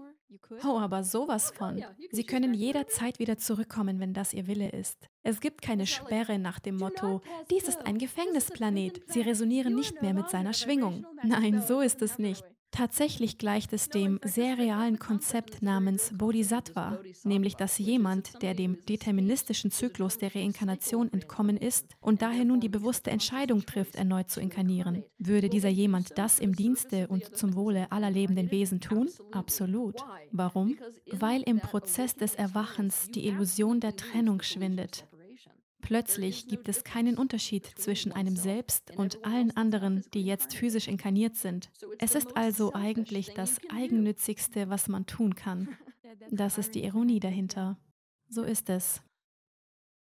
[0.65, 1.81] Oh, aber sowas von.
[2.11, 5.07] Sie können jederzeit wieder zurückkommen, wenn das Ihr Wille ist.
[5.23, 9.01] Es gibt keine Sperre nach dem Motto, dies ist ein Gefängnisplanet.
[9.07, 11.05] Sie resonieren nicht mehr mit seiner Schwingung.
[11.23, 12.43] Nein, so ist es nicht.
[12.71, 19.71] Tatsächlich gleicht es dem sehr realen Konzept namens Bodhisattva, nämlich dass jemand, der dem deterministischen
[19.71, 25.03] Zyklus der Reinkarnation entkommen ist und daher nun die bewusste Entscheidung trifft, erneut zu inkarnieren.
[25.17, 29.09] Würde dieser jemand das im Dienste und zum Wohle aller lebenden Wesen tun?
[29.31, 29.97] Absolut.
[30.31, 30.77] Warum?
[31.11, 35.05] Weil im Prozess des Erwachens die Illusion der Trennung schwindet.
[35.81, 41.35] Plötzlich gibt es keinen Unterschied zwischen einem selbst und allen anderen, die jetzt physisch inkarniert
[41.35, 41.69] sind.
[41.99, 45.69] Es ist also eigentlich das Eigennützigste, was man tun kann.
[46.29, 47.77] Das ist die Ironie dahinter.
[48.29, 49.01] So ist es.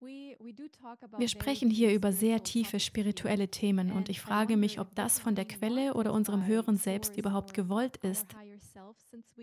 [0.01, 5.35] Wir sprechen hier über sehr tiefe spirituelle Themen und ich frage mich, ob das von
[5.35, 8.27] der Quelle oder unserem höheren Selbst überhaupt gewollt ist,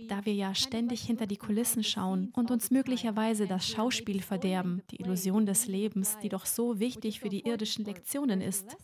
[0.07, 5.01] da wir ja ständig hinter die Kulissen schauen und uns möglicherweise das Schauspiel verderben, die
[5.01, 8.75] Illusion des Lebens, die doch so wichtig für die irdischen Lektionen ist.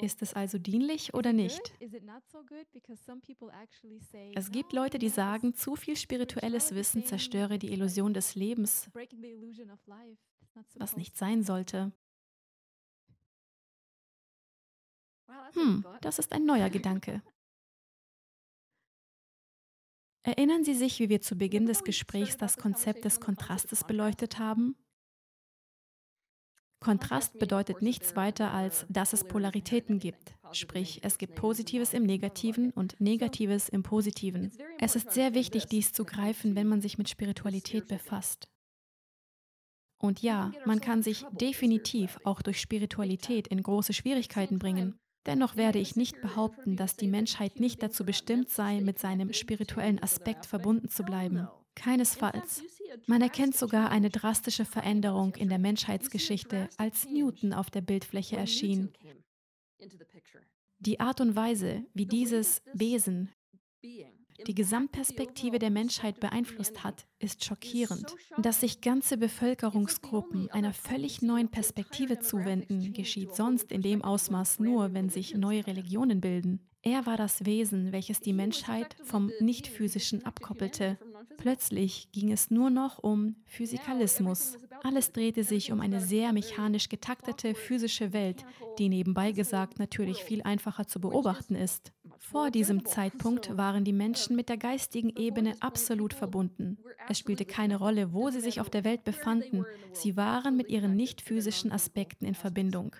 [0.00, 1.72] Ist es also dienlich oder nicht?
[4.34, 8.90] Es gibt Leute, die sagen, zu viel spirituelles Wissen zerstöre die Illusion des Lebens
[10.74, 11.92] was nicht sein sollte.
[15.52, 17.22] Hm, das ist ein neuer Gedanke.
[20.26, 24.74] Erinnern Sie sich, wie wir zu Beginn des Gesprächs das Konzept des Kontrastes beleuchtet haben?
[26.80, 32.72] Kontrast bedeutet nichts weiter als, dass es Polaritäten gibt, sprich es gibt Positives im Negativen
[32.72, 34.50] und Negatives im Positiven.
[34.80, 38.48] Es ist sehr wichtig, dies zu greifen, wenn man sich mit Spiritualität befasst.
[39.98, 44.98] Und ja, man kann sich definitiv auch durch Spiritualität in große Schwierigkeiten bringen.
[45.26, 50.02] Dennoch werde ich nicht behaupten, dass die Menschheit nicht dazu bestimmt sei, mit seinem spirituellen
[50.02, 51.48] Aspekt verbunden zu bleiben.
[51.74, 52.62] Keinesfalls.
[53.06, 58.92] Man erkennt sogar eine drastische Veränderung in der Menschheitsgeschichte, als Newton auf der Bildfläche erschien.
[60.78, 63.32] Die Art und Weise, wie dieses Wesen
[64.46, 68.14] die Gesamtperspektive der Menschheit beeinflusst hat, ist schockierend.
[68.38, 74.94] Dass sich ganze Bevölkerungsgruppen einer völlig neuen Perspektive zuwenden, geschieht sonst in dem Ausmaß nur,
[74.94, 76.60] wenn sich neue Religionen bilden.
[76.82, 80.98] Er war das Wesen, welches die Menschheit vom Nicht-Physischen abkoppelte.
[81.36, 84.56] Plötzlich ging es nur noch um Physikalismus.
[84.84, 88.44] Alles drehte sich um eine sehr mechanisch getaktete physische Welt,
[88.78, 91.92] die nebenbei gesagt natürlich viel einfacher zu beobachten ist.
[92.18, 96.78] Vor diesem Zeitpunkt waren die Menschen mit der geistigen Ebene absolut verbunden.
[97.08, 100.96] Es spielte keine Rolle, wo sie sich auf der Welt befanden, sie waren mit ihren
[100.96, 102.96] nicht physischen Aspekten in Verbindung.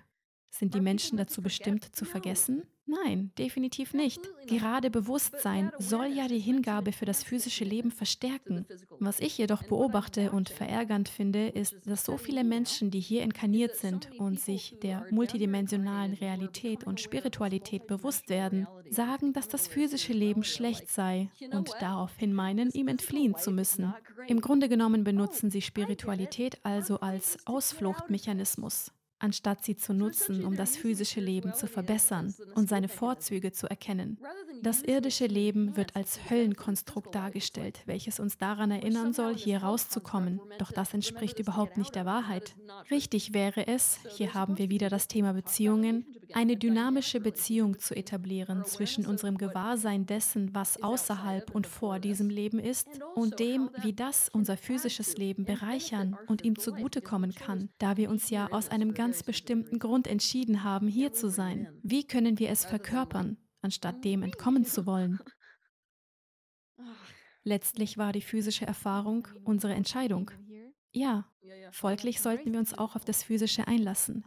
[0.51, 2.63] Sind die Menschen dazu bestimmt zu vergessen?
[2.89, 4.21] Nein, definitiv nicht.
[4.47, 8.65] Gerade Bewusstsein soll ja die Hingabe für das physische Leben verstärken.
[9.01, 13.75] Was ich jedoch beobachte und verärgernd finde, ist, dass so viele Menschen, die hier inkarniert
[13.75, 20.45] sind und sich der multidimensionalen Realität und Spiritualität bewusst werden, sagen, dass das physische Leben
[20.45, 23.93] schlecht sei und daraufhin meinen, ihm entfliehen zu müssen.
[24.29, 28.93] Im Grunde genommen benutzen sie Spiritualität also als Ausfluchtmechanismus.
[29.19, 34.19] Anstatt sie zu nutzen, um das physische Leben zu verbessern und seine Vorzüge zu erkennen.
[34.63, 40.41] Das irdische Leben wird als Höllenkonstrukt dargestellt, welches uns daran erinnern soll, hier rauszukommen.
[40.59, 42.55] Doch das entspricht überhaupt nicht der Wahrheit.
[42.91, 48.65] Richtig wäre es, hier haben wir wieder das Thema Beziehungen, eine dynamische Beziehung zu etablieren
[48.65, 54.29] zwischen unserem Gewahrsein dessen, was außerhalb und vor diesem Leben ist, und dem, wie das
[54.29, 59.06] unser physisches Leben bereichern und ihm zugutekommen kann, da wir uns ja aus einem ganz
[59.23, 61.69] bestimmten Grund entschieden haben, hier zu sein.
[61.83, 63.39] Wie können wir es verkörpern?
[63.67, 65.19] anstatt dem entkommen zu wollen.
[67.43, 70.31] Letztlich war die physische Erfahrung unsere Entscheidung.
[70.93, 71.29] Ja,
[71.73, 74.25] folglich sollten wir uns auch auf das Physische einlassen.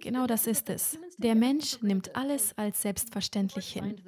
[0.00, 0.98] Genau das ist es.
[1.18, 4.00] Der Mensch nimmt alles als selbstverständlich hin.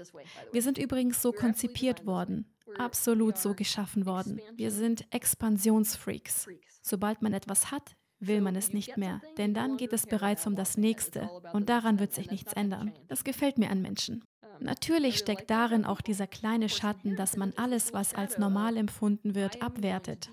[0.53, 4.41] Wir sind übrigens so konzipiert worden, absolut so geschaffen worden.
[4.55, 6.49] Wir sind Expansionsfreaks.
[6.83, 10.57] Sobald man etwas hat, will man es nicht mehr, denn dann geht es bereits um
[10.57, 12.93] das Nächste und daran wird sich nichts ändern.
[13.09, 14.25] Das gefällt mir an Menschen.
[14.61, 19.63] Natürlich steckt darin auch dieser kleine Schatten, dass man alles, was als normal empfunden wird,
[19.63, 20.31] abwertet.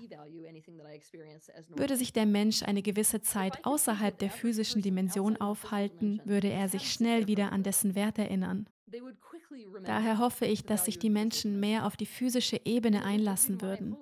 [1.68, 6.90] Würde sich der Mensch eine gewisse Zeit außerhalb der physischen Dimension aufhalten, würde er sich
[6.90, 8.66] schnell wieder an dessen Wert erinnern.
[9.84, 13.96] Daher hoffe ich, dass sich die Menschen mehr auf die physische Ebene einlassen würden.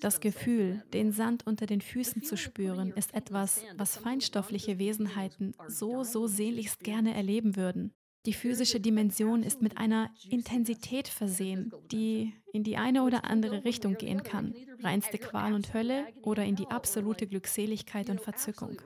[0.00, 6.04] Das Gefühl, den Sand unter den Füßen zu spüren, ist etwas, was feinstoffliche Wesenheiten so,
[6.04, 7.94] so sehnlichst gerne erleben würden.
[8.26, 13.96] Die physische Dimension ist mit einer Intensität versehen, die in die eine oder andere Richtung
[13.96, 18.80] gehen kann, reinste Qual und Hölle oder in die absolute Glückseligkeit und Verzückung.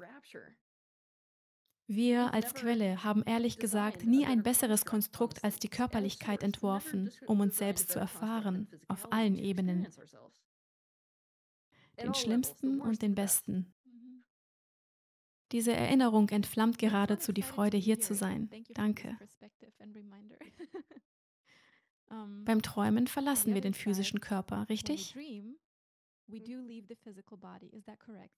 [1.88, 7.40] Wir als Quelle haben ehrlich gesagt nie ein besseres Konstrukt als die Körperlichkeit entworfen, um
[7.40, 9.88] uns selbst zu erfahren, auf allen Ebenen.
[12.00, 13.74] Den schlimmsten und den besten,
[15.52, 18.50] diese Erinnerung entflammt geradezu die Freude, hier zu sein.
[18.74, 19.16] Danke.
[22.44, 25.14] Beim Träumen verlassen wir den physischen Körper, richtig?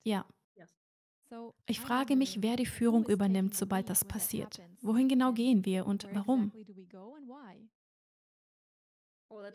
[0.05, 0.25] Ja.
[1.66, 4.61] Ich frage mich, wer die Führung übernimmt, sobald das passiert.
[4.81, 6.53] Wohin genau gehen wir und warum?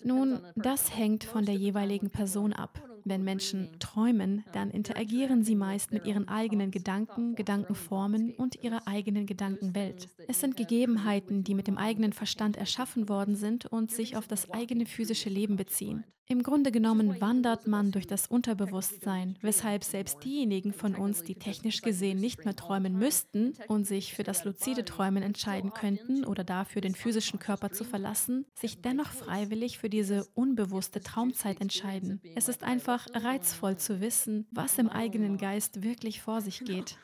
[0.04, 2.82] Nun, das hängt von der jeweiligen Person ab.
[3.04, 9.28] Wenn Menschen träumen, dann interagieren sie meist mit ihren eigenen Gedanken, Gedankenformen und ihrer eigenen
[9.28, 10.10] Gedankenwelt.
[10.28, 14.50] Es sind Gegebenheiten, die mit dem eigenen Verstand erschaffen worden sind und sich auf das
[14.50, 16.04] eigene physische Leben beziehen.
[16.28, 21.84] Im Grunde genommen wandert man durch das Unterbewusstsein, weshalb selbst diejenigen von uns, die technisch
[21.84, 26.82] gesehen nicht mehr träumen müssten und sich für das luzide Träumen entscheiden könnten oder dafür
[26.82, 32.20] den physischen Körper zu verlassen, sich dennoch freiwillig für diese unbewusste Traumzeit entscheiden.
[32.36, 36.98] Es ist einfach reizvoll zu wissen, was im eigenen Geist wirklich vor sich geht.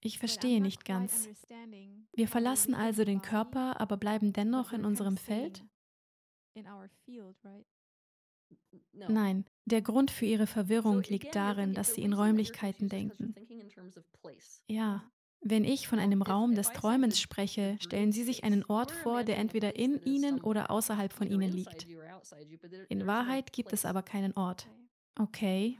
[0.00, 1.28] Ich verstehe nicht ganz.
[2.14, 5.62] Wir verlassen also den Körper, aber bleiben dennoch in unserem Feld?
[9.06, 13.34] Nein, der Grund für ihre Verwirrung liegt darin, dass sie in Räumlichkeiten denken.
[14.68, 19.24] Ja, wenn ich von einem Raum des Träumens spreche, stellen Sie sich einen Ort vor,
[19.24, 21.88] der entweder in Ihnen oder außerhalb von Ihnen liegt.
[22.88, 24.70] In Wahrheit gibt es aber keinen Ort.
[25.18, 25.78] Okay.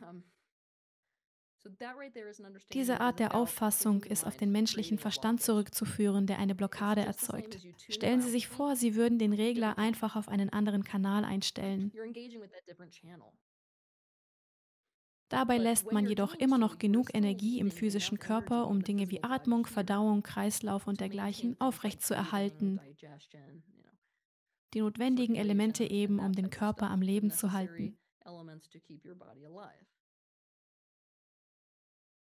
[2.73, 7.59] Diese Art der Auffassung ist auf den menschlichen Verstand zurückzuführen, der eine Blockade erzeugt.
[7.89, 11.93] Stellen Sie sich vor, Sie würden den Regler einfach auf einen anderen Kanal einstellen.
[15.29, 19.65] Dabei lässt man jedoch immer noch genug Energie im physischen Körper, um Dinge wie Atmung,
[19.65, 22.81] Verdauung, Kreislauf und dergleichen aufrechtzuerhalten.
[24.75, 27.99] Die notwendigen Elemente eben, um den Körper am Leben zu halten.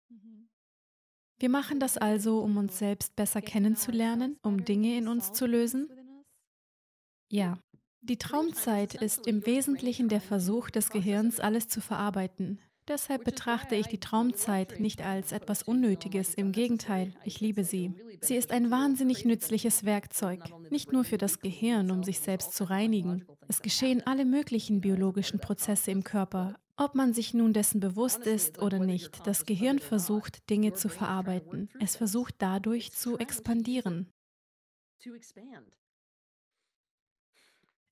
[0.10, 0.48] Mhm.
[1.40, 5.90] Wir machen das also, um uns selbst besser kennenzulernen, um Dinge in uns zu lösen?
[7.30, 7.60] Ja.
[8.02, 12.60] Die Traumzeit ist im Wesentlichen der Versuch des Gehirns, alles zu verarbeiten.
[12.88, 17.96] Deshalb betrachte ich die Traumzeit nicht als etwas Unnötiges, im Gegenteil, ich liebe sie.
[18.22, 22.66] Sie ist ein wahnsinnig nützliches Werkzeug, nicht nur für das Gehirn, um sich selbst zu
[22.66, 23.26] reinigen.
[23.48, 28.60] Es geschehen alle möglichen biologischen Prozesse im Körper, ob man sich nun dessen bewusst ist
[28.60, 31.70] oder nicht, das Gehirn versucht, Dinge zu verarbeiten.
[31.80, 34.12] Es versucht dadurch zu expandieren.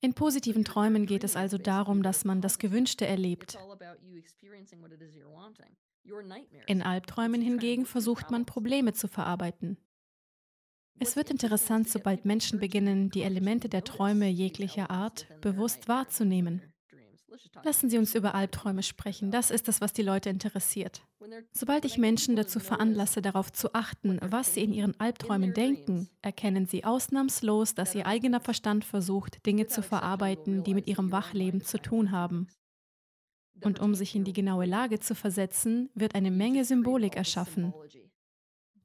[0.02, 3.58] In positiven Träumen geht es also darum, dass man das Gewünschte erlebt.
[6.68, 9.78] In Albträumen hingegen versucht man Probleme zu verarbeiten.
[11.00, 16.72] Es wird interessant, sobald Menschen beginnen, die Elemente der Träume jeglicher Art bewusst wahrzunehmen.
[17.64, 19.32] Lassen Sie uns über Albträume sprechen.
[19.32, 21.02] Das ist das, was die Leute interessiert.
[21.52, 26.68] Sobald ich Menschen dazu veranlasse, darauf zu achten, was sie in ihren Albträumen denken, erkennen
[26.68, 31.78] sie ausnahmslos, dass ihr eigener Verstand versucht, Dinge zu verarbeiten, die mit ihrem Wachleben zu
[31.78, 32.48] tun haben.
[33.62, 37.74] Und um sich in die genaue Lage zu versetzen, wird eine Menge Symbolik erschaffen.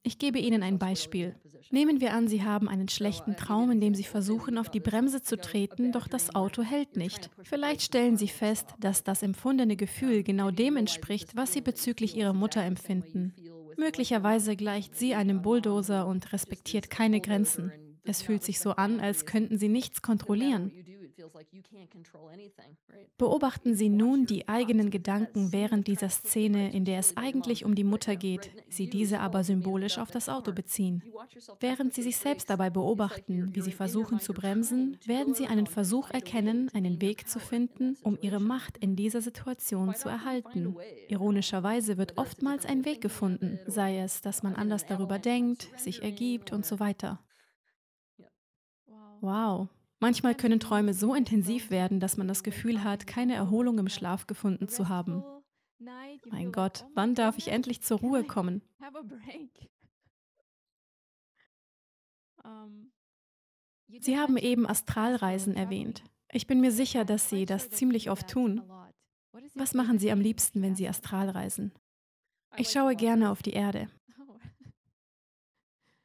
[0.03, 1.35] Ich gebe Ihnen ein Beispiel.
[1.71, 5.21] Nehmen wir an, Sie haben einen schlechten Traum, in dem Sie versuchen, auf die Bremse
[5.21, 7.29] zu treten, doch das Auto hält nicht.
[7.43, 12.33] Vielleicht stellen Sie fest, dass das empfundene Gefühl genau dem entspricht, was Sie bezüglich Ihrer
[12.33, 13.33] Mutter empfinden.
[13.79, 17.71] Möglicherweise gleicht sie einem Bulldozer und respektiert keine Grenzen.
[18.03, 20.73] Es fühlt sich so an, als könnten Sie nichts kontrollieren.
[23.17, 27.83] Beobachten Sie nun die eigenen Gedanken während dieser Szene, in der es eigentlich um die
[27.83, 31.03] Mutter geht, Sie diese aber symbolisch auf das Auto beziehen.
[31.59, 36.09] Während Sie sich selbst dabei beobachten, wie Sie versuchen zu bremsen, werden Sie einen Versuch
[36.09, 40.75] erkennen, einen Weg zu finden, um Ihre Macht in dieser Situation zu erhalten.
[41.07, 46.51] Ironischerweise wird oftmals ein Weg gefunden, sei es, dass man anders darüber denkt, sich ergibt
[46.51, 47.19] und so weiter.
[49.21, 49.67] Wow,
[49.99, 54.27] Manchmal können Träume so intensiv werden, dass man das Gefühl hat, keine Erholung im Schlaf
[54.27, 55.23] gefunden zu haben.
[56.25, 58.61] Mein Gott, wann darf ich endlich zur Ruhe kommen?
[63.99, 66.03] Sie haben eben Astralreisen erwähnt.
[66.31, 68.61] Ich bin mir sicher, dass Sie das ziemlich oft tun.
[69.55, 71.73] Was machen Sie am liebsten, wenn Sie Astralreisen?
[72.55, 73.89] Ich schaue gerne auf die Erde.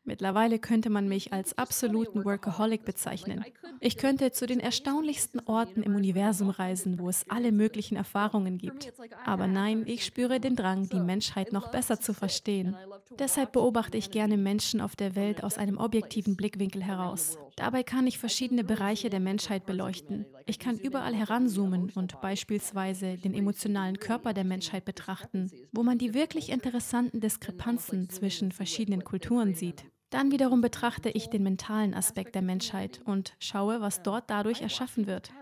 [0.07, 3.43] Mittlerweile könnte man mich als absoluten Workaholic bezeichnen.
[3.81, 8.93] Ich könnte zu den erstaunlichsten Orten im Universum reisen, wo es alle möglichen Erfahrungen gibt.
[9.25, 12.77] Aber nein, ich spüre den Drang, die Menschheit noch besser zu verstehen.
[13.19, 17.39] Deshalb beobachte ich gerne Menschen auf der Welt aus einem objektiven Blickwinkel heraus.
[17.57, 20.27] Dabei kann ich verschiedene Bereiche der Menschheit beleuchten.
[20.45, 26.13] Ich kann überall heranzoomen und beispielsweise den emotionalen Körper der Menschheit betrachten, wo man die
[26.13, 29.85] wirklich interessanten Diskrepanzen zwischen verschiedenen Kulturen sieht.
[30.11, 35.07] Dann wiederum betrachte ich den mentalen Aspekt der Menschheit und schaue, was dort dadurch erschaffen
[35.07, 35.33] wird.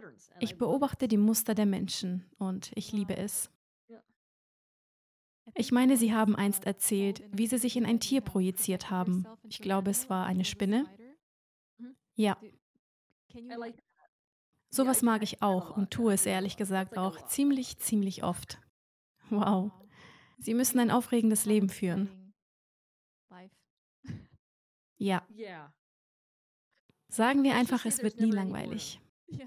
[0.41, 3.51] Ich beobachte die Muster der Menschen und ich liebe es.
[5.55, 9.27] Ich meine, Sie haben einst erzählt, wie Sie sich in ein Tier projiziert haben.
[9.43, 10.87] Ich glaube, es war eine Spinne.
[12.15, 12.39] Ja.
[14.71, 18.59] Sowas mag ich auch und tue es ehrlich gesagt auch ziemlich, ziemlich oft.
[19.29, 19.71] Wow.
[20.39, 22.22] Sie müssen ein aufregendes Leben führen.
[25.03, 25.27] Ja.
[27.09, 29.01] Sagen wir einfach, es wird nie langweilig.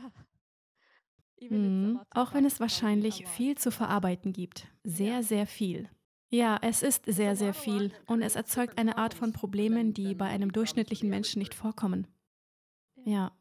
[1.50, 2.00] Mhm.
[2.12, 4.68] Auch wenn es wahrscheinlich viel zu verarbeiten gibt.
[4.84, 5.90] Sehr, sehr viel.
[6.30, 10.26] Ja, es ist sehr, sehr viel und es erzeugt eine Art von Problemen, die bei
[10.26, 12.08] einem durchschnittlichen Menschen nicht vorkommen.
[13.04, 13.32] Ja.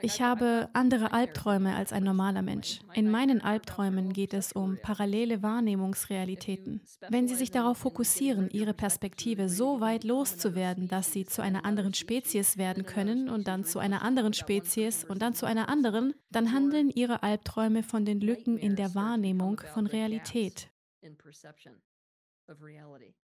[0.00, 2.80] Ich habe andere Albträume als ein normaler Mensch.
[2.94, 6.80] In meinen Albträumen geht es um parallele Wahrnehmungsrealitäten.
[7.08, 11.94] Wenn Sie sich darauf fokussieren, Ihre Perspektive so weit loszuwerden, dass Sie zu einer anderen
[11.94, 16.52] Spezies werden können und dann zu einer anderen Spezies und dann zu einer anderen, dann
[16.52, 20.70] handeln Ihre Albträume von den Lücken in der Wahrnehmung von Realität.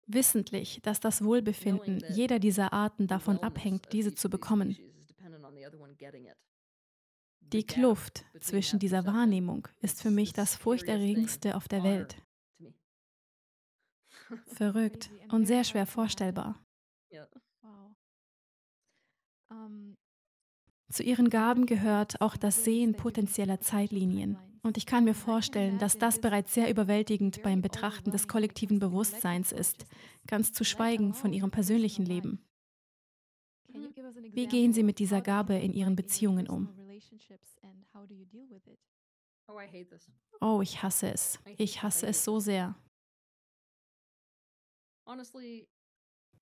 [0.07, 4.75] Wissentlich, dass das Wohlbefinden jeder dieser Arten davon abhängt, diese zu bekommen.
[7.41, 12.21] Die Kluft zwischen dieser Wahrnehmung ist für mich das furchterregendste auf der Welt.
[14.45, 16.63] Verrückt und sehr schwer vorstellbar.
[20.91, 24.37] Zu ihren Gaben gehört auch das Sehen potenzieller Zeitlinien.
[24.61, 29.51] Und ich kann mir vorstellen, dass das bereits sehr überwältigend beim Betrachten des kollektiven Bewusstseins
[29.51, 29.85] ist,
[30.27, 32.43] ganz zu schweigen von ihrem persönlichen Leben.
[34.31, 36.69] Wie gehen Sie mit dieser Gabe in Ihren Beziehungen um?
[39.47, 39.57] Oh,
[40.41, 41.39] oh, ich hasse es.
[41.57, 42.75] Ich hasse es so sehr.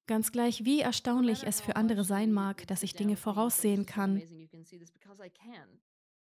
[0.08, 4.22] Ganz gleich, wie erstaunlich es für andere sein mag, dass ich Dinge voraussehen kann,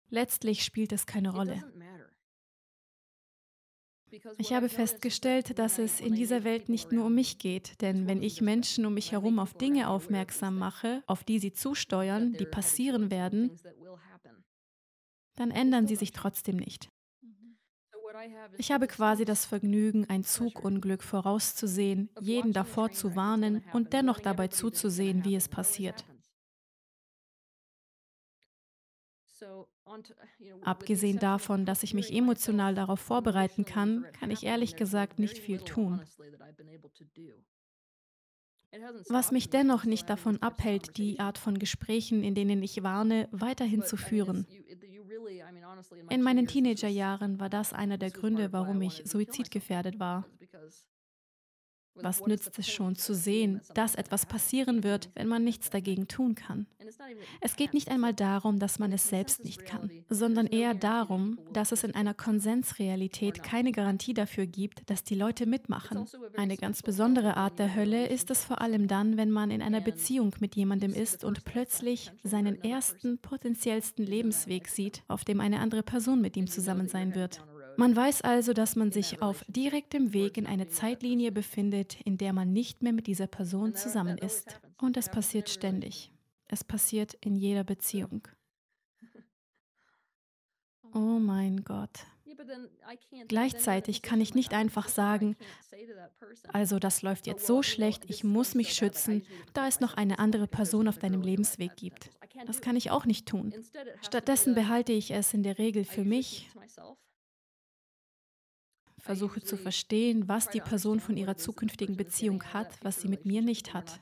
[0.09, 1.65] letztlich spielt es keine Rolle.
[4.39, 8.23] Ich habe festgestellt, dass es in dieser Welt nicht nur um mich geht, denn wenn
[8.23, 13.11] ich Menschen um mich herum auf Dinge aufmerksam mache, auf die sie zusteuern, die passieren
[13.11, 13.59] werden,
[15.37, 16.89] dann ändern sie sich trotzdem nicht.
[18.57, 24.49] Ich habe quasi das Vergnügen, ein Zugunglück vorauszusehen, jeden davor zu warnen und dennoch dabei
[24.49, 26.05] zuzusehen, wie es passiert.
[30.63, 35.61] Abgesehen davon, dass ich mich emotional darauf vorbereiten kann, kann ich ehrlich gesagt nicht viel
[35.61, 36.03] tun.
[39.09, 43.83] Was mich dennoch nicht davon abhält, die Art von Gesprächen, in denen ich warne, weiterhin
[43.83, 44.47] zu führen.
[46.11, 50.27] In meinen Teenagerjahren war das einer der Gründe, warum ich suizidgefährdet war.
[52.03, 56.35] Was nützt es schon zu sehen, dass etwas passieren wird, wenn man nichts dagegen tun
[56.35, 56.67] kann?
[57.41, 61.73] Es geht nicht einmal darum, dass man es selbst nicht kann, sondern eher darum, dass
[61.73, 65.99] es in einer Konsensrealität keine Garantie dafür gibt, dass die Leute mitmachen.
[65.99, 69.63] Also eine ganz besondere Art der Hölle ist es vor allem dann, wenn man in
[69.63, 75.61] einer Beziehung mit jemandem ist und plötzlich seinen ersten, potenziellsten Lebensweg sieht, auf dem eine
[75.61, 77.43] andere Person mit ihm zusammen sein wird.
[77.77, 82.33] Man weiß also, dass man sich auf direktem Weg in eine Zeitlinie befindet, in der
[82.33, 84.61] man nicht mehr mit dieser Person zusammen ist.
[84.79, 86.11] Und es passiert ständig.
[86.49, 88.27] Es passiert in jeder Beziehung.
[90.95, 92.07] Oh mein Gott.
[93.29, 95.37] Gleichzeitig kann ich nicht einfach sagen,
[96.53, 99.23] also das läuft jetzt so schlecht, ich muss mich schützen,
[99.53, 102.11] da es noch eine andere Person auf deinem Lebensweg gibt.
[102.47, 103.55] Das kann ich auch nicht tun.
[104.03, 106.49] Stattdessen behalte ich es in der Regel für mich
[109.07, 113.41] versuche zu verstehen, was die Person von ihrer zukünftigen Beziehung hat, was sie mit mir
[113.41, 114.01] nicht hat.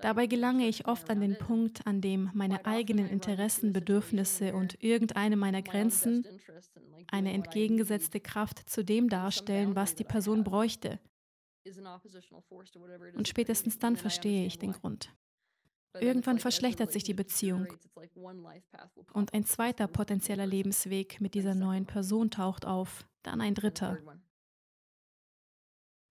[0.00, 5.36] Dabei gelange ich oft an den Punkt, an dem meine eigenen Interessen, Bedürfnisse und irgendeine
[5.36, 6.24] meiner Grenzen
[7.08, 10.98] eine entgegengesetzte Kraft zu dem darstellen, was die Person bräuchte.
[13.14, 15.14] Und spätestens dann verstehe ich den Grund.
[16.00, 17.66] Irgendwann verschlechtert sich die Beziehung.
[19.12, 23.98] Und ein zweiter potenzieller Lebensweg mit dieser neuen Person taucht auf, dann ein dritter.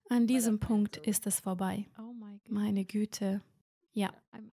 [0.10, 1.88] An diesem Punkt ist es vorbei.
[1.98, 2.14] Oh
[2.48, 3.42] Meine Güte.
[3.96, 4.12] Ja,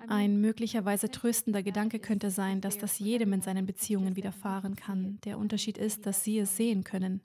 [0.08, 5.20] ein möglicherweise tröstender Gedanke könnte sein, dass das jedem in seinen Beziehungen widerfahren kann.
[5.26, 7.22] Der Unterschied ist, dass Sie es sehen können.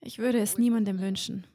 [0.00, 1.46] Ich würde es niemandem wünschen.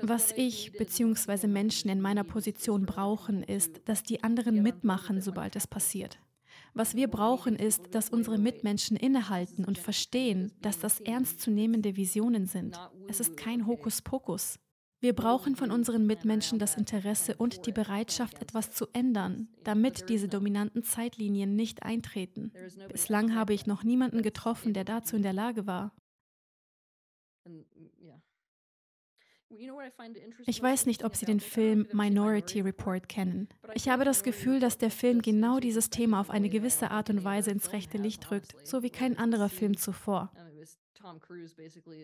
[0.00, 1.46] Was ich bzw.
[1.46, 6.18] Menschen in meiner Position brauchen, ist, dass die anderen mitmachen, sobald es passiert.
[6.74, 12.78] Was wir brauchen, ist, dass unsere Mitmenschen innehalten und verstehen, dass das ernstzunehmende Visionen sind.
[13.08, 14.58] Es ist kein Hokuspokus.
[15.00, 20.28] Wir brauchen von unseren Mitmenschen das Interesse und die Bereitschaft, etwas zu ändern, damit diese
[20.28, 22.52] dominanten Zeitlinien nicht eintreten.
[22.88, 25.92] Bislang habe ich noch niemanden getroffen, der dazu in der Lage war.
[30.46, 33.48] Ich weiß nicht, ob Sie den Film Minority Report kennen.
[33.74, 37.24] Ich habe das Gefühl, dass der Film genau dieses Thema auf eine gewisse Art und
[37.24, 40.30] Weise ins rechte Licht rückt, so wie kein anderer Film zuvor.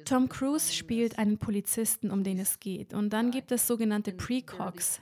[0.04, 2.94] Tom Cruise spielt einen Polizisten, um den es geht.
[2.94, 5.00] Und dann gibt es sogenannte Precogs,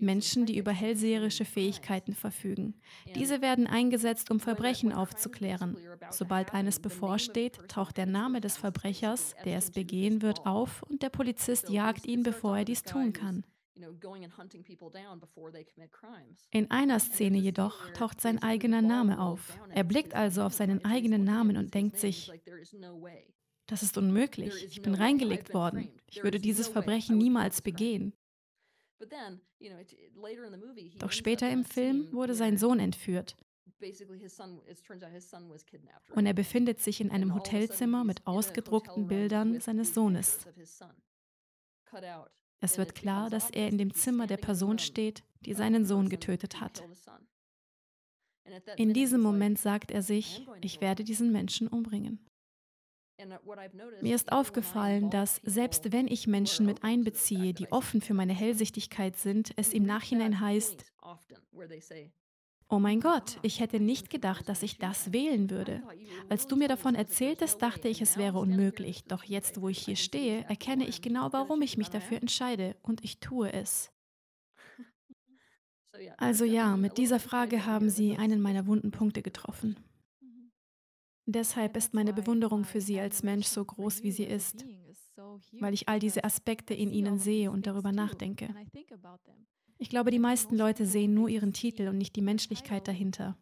[0.00, 2.74] Menschen, die über hellseherische Fähigkeiten verfügen.
[3.14, 5.76] Diese werden eingesetzt, um Verbrechen aufzuklären.
[6.10, 11.10] Sobald eines bevorsteht, taucht der Name des Verbrechers, der es begehen wird, auf und der
[11.10, 13.44] Polizist jagt ihn, bevor er dies tun kann.
[16.50, 19.58] In einer Szene jedoch taucht sein eigener Name auf.
[19.70, 22.30] Er blickt also auf seinen eigenen Namen und denkt sich,
[23.66, 28.12] das ist unmöglich, ich bin reingelegt worden, ich würde dieses Verbrechen niemals begehen.
[30.98, 33.36] Doch später im Film wurde sein Sohn entführt.
[36.14, 40.46] Und er befindet sich in einem Hotelzimmer mit ausgedruckten Bildern seines Sohnes.
[42.64, 46.62] Es wird klar, dass er in dem Zimmer der Person steht, die seinen Sohn getötet
[46.62, 46.82] hat.
[48.76, 52.24] In diesem Moment sagt er sich, ich werde diesen Menschen umbringen.
[54.00, 59.16] Mir ist aufgefallen, dass selbst wenn ich Menschen mit einbeziehe, die offen für meine Hellsichtigkeit
[59.16, 60.86] sind, es im Nachhinein heißt,
[62.74, 65.80] Oh mein Gott, ich hätte nicht gedacht, dass ich das wählen würde.
[66.28, 69.04] Als du mir davon erzähltest, dachte ich, es wäre unmöglich.
[69.04, 72.74] Doch jetzt, wo ich hier stehe, erkenne ich genau, warum ich mich dafür entscheide.
[72.82, 73.92] Und ich tue es.
[76.16, 79.76] Also ja, mit dieser Frage haben Sie einen meiner wunden Punkte getroffen.
[81.26, 84.66] Deshalb ist meine Bewunderung für Sie als Mensch so groß, wie sie ist,
[85.60, 88.52] weil ich all diese Aspekte in Ihnen sehe und darüber nachdenke.
[89.84, 93.36] Ich glaube, die meisten Leute sehen nur ihren Titel und nicht die Menschlichkeit dahinter.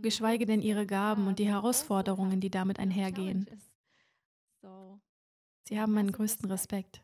[0.00, 3.46] Geschweige denn ihre Gaben und die Herausforderungen, die damit einhergehen.
[5.64, 7.02] Sie haben meinen größten Respekt.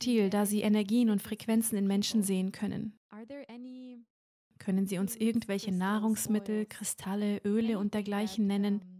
[0.00, 2.98] Thiel, da Sie Energien und Frequenzen in Menschen sehen können,
[4.58, 8.93] können Sie uns irgendwelche Nahrungsmittel, Kristalle, Öle und dergleichen nennen,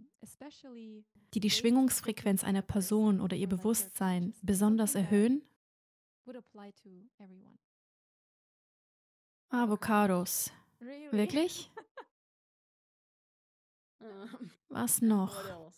[1.35, 5.43] die die Schwingungsfrequenz einer Person oder ihr Bewusstsein besonders erhöhen?
[9.51, 10.51] Avocados.
[11.11, 11.71] Wirklich?
[14.69, 15.73] Was noch?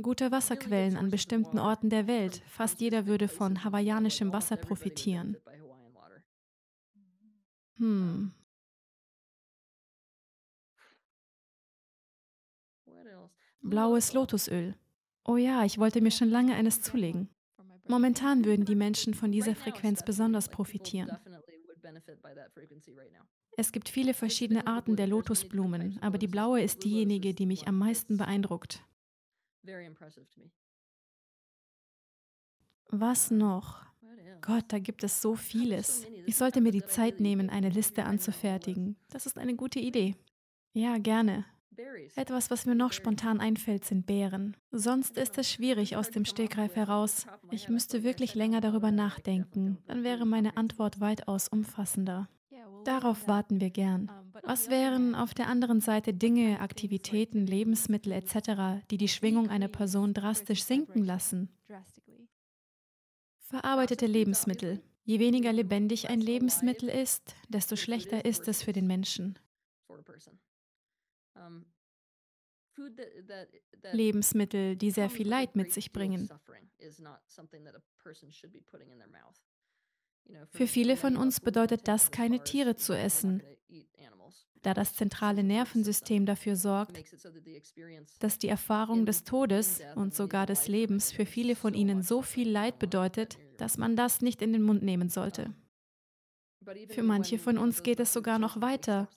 [0.00, 2.42] Gute Wasserquellen an bestimmten Orten der Welt.
[2.46, 5.36] Fast jeder würde von hawaiianischem Wasser profitieren.
[7.76, 8.34] Hm.
[13.62, 14.74] Blaues Lotusöl.
[15.24, 17.28] Oh ja, ich wollte mir schon lange eines zulegen.
[17.88, 21.10] Momentan würden die Menschen von dieser Frequenz besonders profitieren.
[23.56, 27.78] Es gibt viele verschiedene Arten der Lotusblumen, aber die blaue ist diejenige, die mich am
[27.78, 28.84] meisten beeindruckt.
[32.88, 33.84] Was noch?
[34.40, 36.06] Gott, da gibt es so vieles.
[36.26, 38.96] Ich sollte mir die Zeit nehmen, eine Liste anzufertigen.
[39.10, 40.16] Das ist eine gute Idee.
[40.72, 41.44] Ja, gerne.
[42.16, 44.56] Etwas, was mir noch spontan einfällt, sind Beeren.
[44.70, 47.26] Sonst ist es schwierig aus dem Stegreif heraus.
[47.50, 49.78] Ich müsste wirklich länger darüber nachdenken.
[49.86, 52.28] Dann wäre meine Antwort weitaus umfassender.
[52.84, 54.10] Darauf warten wir gern.
[54.42, 60.14] Was wären auf der anderen Seite Dinge, Aktivitäten, Lebensmittel etc., die die Schwingung einer Person
[60.14, 61.50] drastisch sinken lassen?
[63.38, 64.80] Verarbeitete Lebensmittel.
[65.04, 69.38] Je weniger lebendig ein Lebensmittel ist, desto schlechter ist es für den Menschen.
[73.92, 76.28] Lebensmittel, die sehr viel Leid mit sich bringen.
[80.50, 83.42] Für viele von uns bedeutet das, keine Tiere zu essen,
[84.62, 87.02] da das zentrale Nervensystem dafür sorgt,
[88.18, 92.50] dass die Erfahrung des Todes und sogar des Lebens für viele von ihnen so viel
[92.50, 95.54] Leid bedeutet, dass man das nicht in den Mund nehmen sollte.
[96.88, 99.08] Für manche von uns geht es sogar noch weiter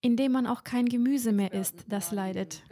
[0.00, 2.62] indem man auch kein Gemüse mehr isst, das leidet.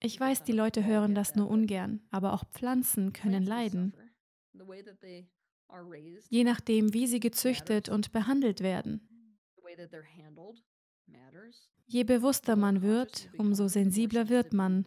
[0.00, 3.94] Ich weiß, die Leute hören das nur ungern, aber auch Pflanzen können leiden.
[6.28, 9.06] Je nachdem, wie sie gezüchtet und behandelt werden.
[11.86, 14.86] Je bewusster man wird, umso sensibler wird man.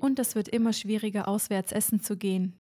[0.00, 2.58] Und es wird immer schwieriger, auswärts essen zu gehen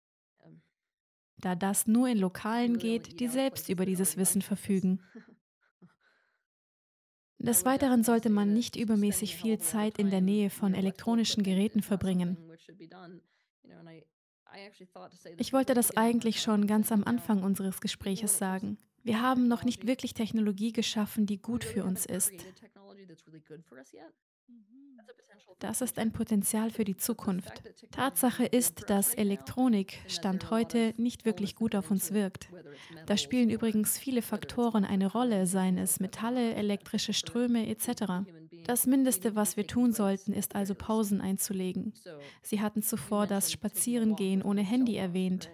[1.37, 5.01] da das nur in Lokalen geht, die selbst über dieses Wissen verfügen.
[7.39, 12.37] Des Weiteren sollte man nicht übermäßig viel Zeit in der Nähe von elektronischen Geräten verbringen.
[15.37, 18.77] Ich wollte das eigentlich schon ganz am Anfang unseres Gespräches sagen.
[19.03, 22.31] Wir haben noch nicht wirklich Technologie geschaffen, die gut für uns ist.
[25.63, 27.63] Das ist ein Potenzial für die Zukunft.
[27.91, 32.49] Tatsache ist, dass Elektronik Stand heute nicht wirklich gut auf uns wirkt.
[33.05, 38.25] Da spielen übrigens viele Faktoren eine Rolle, seien es Metalle, elektrische Ströme etc.
[38.65, 41.93] Das Mindeste, was wir tun sollten, ist also Pausen einzulegen.
[42.41, 45.49] Sie hatten zuvor das Spazierengehen ohne Handy erwähnt.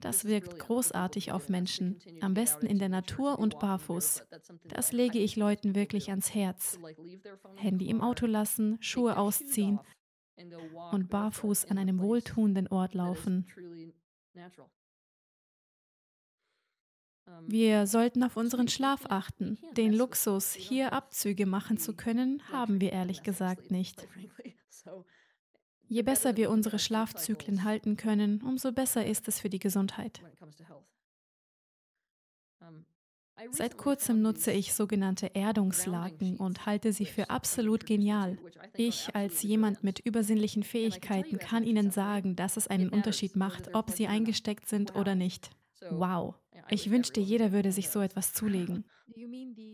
[0.00, 4.24] Das wirkt großartig auf Menschen, am besten in der Natur und barfuß.
[4.68, 6.78] Das lege ich Leuten wirklich ans Herz.
[7.56, 9.80] Handy im Auto lassen, Schuhe ausziehen
[10.92, 13.46] und barfuß an einem wohltuenden Ort laufen.
[17.42, 19.58] Wir sollten auf unseren Schlaf achten.
[19.76, 24.06] Den Luxus, hier Abzüge machen zu können, haben wir ehrlich gesagt nicht.
[25.88, 30.20] Je besser wir unsere Schlafzyklen halten können, umso besser ist es für die Gesundheit.
[33.50, 38.38] Seit kurzem nutze ich sogenannte Erdungslaken und halte sie für absolut genial.
[38.74, 43.90] Ich als jemand mit übersinnlichen Fähigkeiten kann Ihnen sagen, dass es einen Unterschied macht, ob
[43.90, 45.50] sie eingesteckt sind oder nicht.
[45.90, 46.34] Wow.
[46.70, 48.84] Ich wünschte, jeder würde sich so etwas zulegen.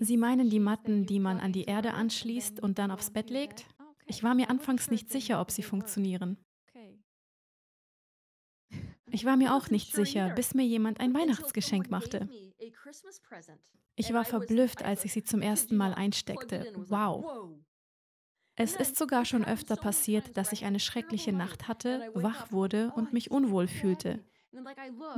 [0.00, 3.64] Sie meinen die Matten, die man an die Erde anschließt und dann aufs Bett legt?
[4.12, 6.36] Ich war mir anfangs nicht sicher, ob sie funktionieren.
[9.10, 12.28] Ich war mir auch nicht sicher, bis mir jemand ein Weihnachtsgeschenk machte.
[13.96, 16.74] Ich war verblüfft, als ich sie zum ersten Mal einsteckte.
[16.76, 17.54] Wow.
[18.54, 23.14] Es ist sogar schon öfter passiert, dass ich eine schreckliche Nacht hatte, wach wurde und
[23.14, 24.22] mich unwohl fühlte.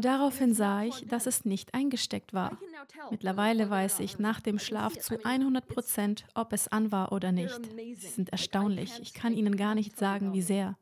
[0.01, 2.59] Daraufhin sah ich, dass es nicht eingesteckt war.
[3.11, 7.61] Mittlerweile weiß ich nach dem Schlaf zu 100 Prozent, ob es an war oder nicht.
[7.97, 8.93] Sie sind erstaunlich.
[9.01, 10.77] Ich kann Ihnen gar nicht sagen, wie sehr.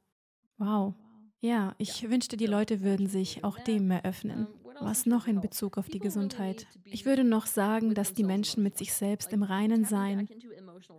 [0.58, 0.94] Wow.
[1.40, 4.46] Ja, ich wünschte, die Leute würden sich auch dem mehr öffnen.
[4.80, 6.66] Was noch in Bezug auf die Gesundheit?
[6.84, 10.28] Ich würde noch sagen, dass die Menschen mit sich selbst im Reinen sein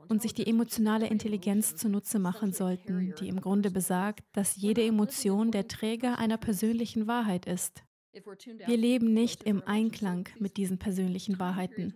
[0.10, 5.52] und sich die emotionale Intelligenz zunutze machen sollten, die im Grunde besagt, dass jede Emotion
[5.52, 7.84] der Träger einer persönlichen Wahrheit ist.
[8.12, 11.96] Wir leben nicht im Einklang mit diesen persönlichen Wahrheiten.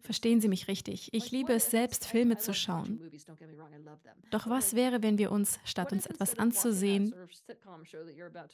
[0.00, 1.12] Verstehen Sie mich richtig.
[1.12, 3.00] Ich liebe es selbst, Filme zu schauen.
[4.30, 7.14] Doch was wäre, wenn wir uns, statt uns etwas anzusehen,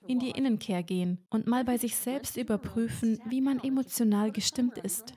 [0.06, 5.14] in die Innenkehr gehen und mal bei sich selbst überprüfen, wie man emotional gestimmt ist?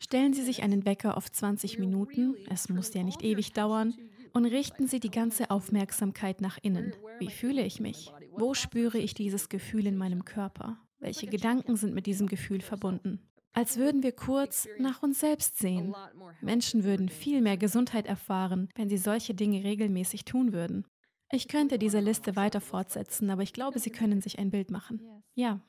[0.00, 3.94] Stellen Sie sich einen Wecker auf 20 Minuten, es muss ja nicht ewig dauern,
[4.32, 6.94] und richten Sie die ganze Aufmerksamkeit nach innen.
[7.18, 8.12] Wie fühle ich mich?
[8.32, 10.78] Wo spüre ich dieses Gefühl in meinem Körper?
[11.00, 13.27] Welche Gedanken sind mit diesem Gefühl verbunden?
[13.58, 15.92] Als würden wir kurz nach uns selbst sehen.
[16.40, 20.86] Menschen würden viel mehr Gesundheit erfahren, wenn sie solche Dinge regelmäßig tun würden.
[21.32, 25.02] Ich könnte diese Liste weiter fortsetzen, aber ich glaube, Sie können sich ein Bild machen.
[25.34, 25.60] Ja.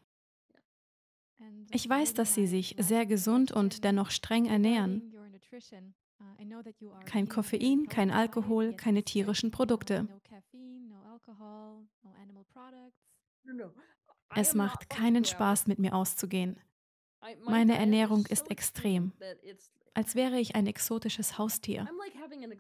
[1.72, 5.12] Ich weiß, dass Sie sich sehr gesund und dennoch streng ernähren.
[7.06, 10.08] Kein Koffein, kein Alkohol, keine tierischen Produkte.
[14.36, 16.60] Es macht keinen Spaß, mit mir auszugehen.
[17.46, 19.12] Meine Ernährung ist extrem,
[19.94, 21.88] als wäre ich ein exotisches Haustier.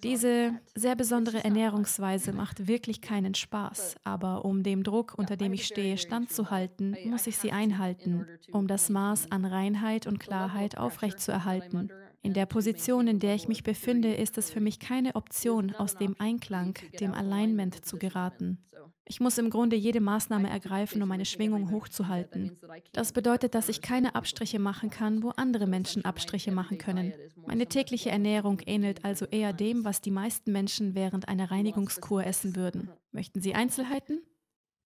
[0.03, 5.65] Diese sehr besondere Ernährungsweise macht wirklich keinen Spaß, aber um dem Druck, unter dem ich
[5.65, 11.91] stehe, standzuhalten, muss ich sie einhalten, um das Maß an Reinheit und Klarheit aufrechtzuerhalten.
[12.21, 15.95] In der Position, in der ich mich befinde, ist es für mich keine Option, aus
[15.95, 18.57] dem Einklang, dem Alignment zu geraten.
[19.05, 22.59] Ich muss im Grunde jede Maßnahme ergreifen, um meine Schwingung hochzuhalten.
[22.91, 27.13] Das bedeutet, dass ich keine Abstriche machen kann, wo andere Menschen Abstriche machen können.
[27.47, 32.55] Meine tägliche Ernährung ähnelt also eher dem, was die meisten Menschen während einer Reinigungskur essen
[32.55, 32.91] würden.
[33.11, 34.21] Möchten Sie Einzelheiten?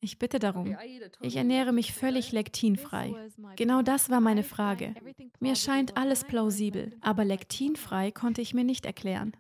[0.04, 0.76] Ich bitte darum.
[1.22, 3.16] Ich ernähre mich völlig lektinfrei.
[3.56, 4.94] Genau das war meine Frage.
[5.40, 9.32] Mir scheint alles plausibel, aber lektinfrei konnte ich mir nicht erklären.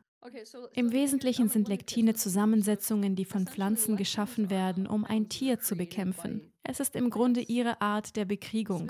[0.73, 6.53] Im Wesentlichen sind Lektine Zusammensetzungen, die von Pflanzen geschaffen werden, um ein Tier zu bekämpfen.
[6.63, 8.89] Es ist im Grunde ihre Art der Bekriegung.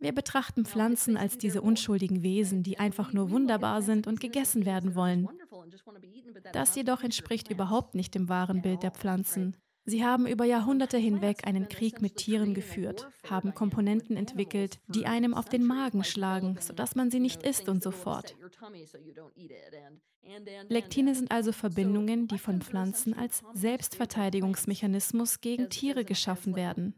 [0.00, 4.94] Wir betrachten Pflanzen als diese unschuldigen Wesen, die einfach nur wunderbar sind und gegessen werden
[4.94, 5.28] wollen.
[6.52, 9.56] Das jedoch entspricht überhaupt nicht dem wahren Bild der Pflanzen.
[9.84, 15.34] Sie haben über Jahrhunderte hinweg einen Krieg mit Tieren geführt, haben Komponenten entwickelt, die einem
[15.34, 18.36] auf den Magen schlagen, sodass man sie nicht isst und so fort.
[20.68, 26.94] Lektine sind also Verbindungen, die von Pflanzen als Selbstverteidigungsmechanismus gegen Tiere geschaffen werden.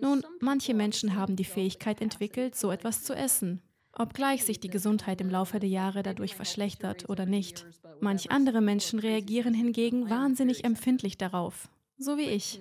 [0.00, 3.62] Nun, manche Menschen haben die Fähigkeit entwickelt, so etwas zu essen,
[3.92, 7.66] obgleich sich die Gesundheit im Laufe der Jahre dadurch verschlechtert oder nicht.
[8.00, 12.60] Manch andere Menschen reagieren hingegen wahnsinnig empfindlich darauf, so wie ich.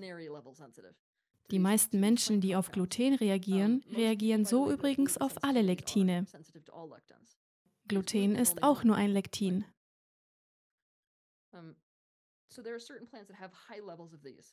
[1.51, 6.25] Die meisten Menschen, die auf Gluten reagieren, reagieren so übrigens auf alle Lektine.
[7.87, 9.65] Gluten ist auch nur ein Lektin.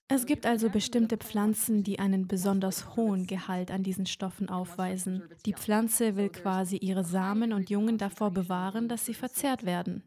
[0.09, 5.29] Es gibt also bestimmte Pflanzen, die einen besonders hohen Gehalt an diesen Stoffen aufweisen.
[5.47, 10.03] Die Pflanze will quasi ihre Samen und Jungen davor bewahren, dass sie verzehrt werden.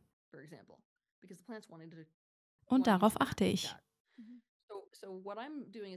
[2.65, 3.75] Und darauf achte ich.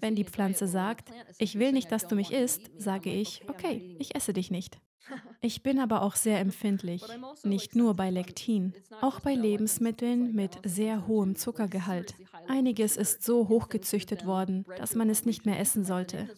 [0.01, 4.15] Wenn die Pflanze sagt, ich will nicht, dass du mich isst, sage ich, okay, ich
[4.15, 4.81] esse dich nicht.
[5.41, 10.59] Ich bin aber auch sehr empfindlich, also nicht nur bei Lektin, auch bei Lebensmitteln mit
[10.65, 12.15] sehr hohem Zuckergehalt.
[12.47, 16.29] Einiges ist so hochgezüchtet worden, dass man es nicht mehr essen sollte.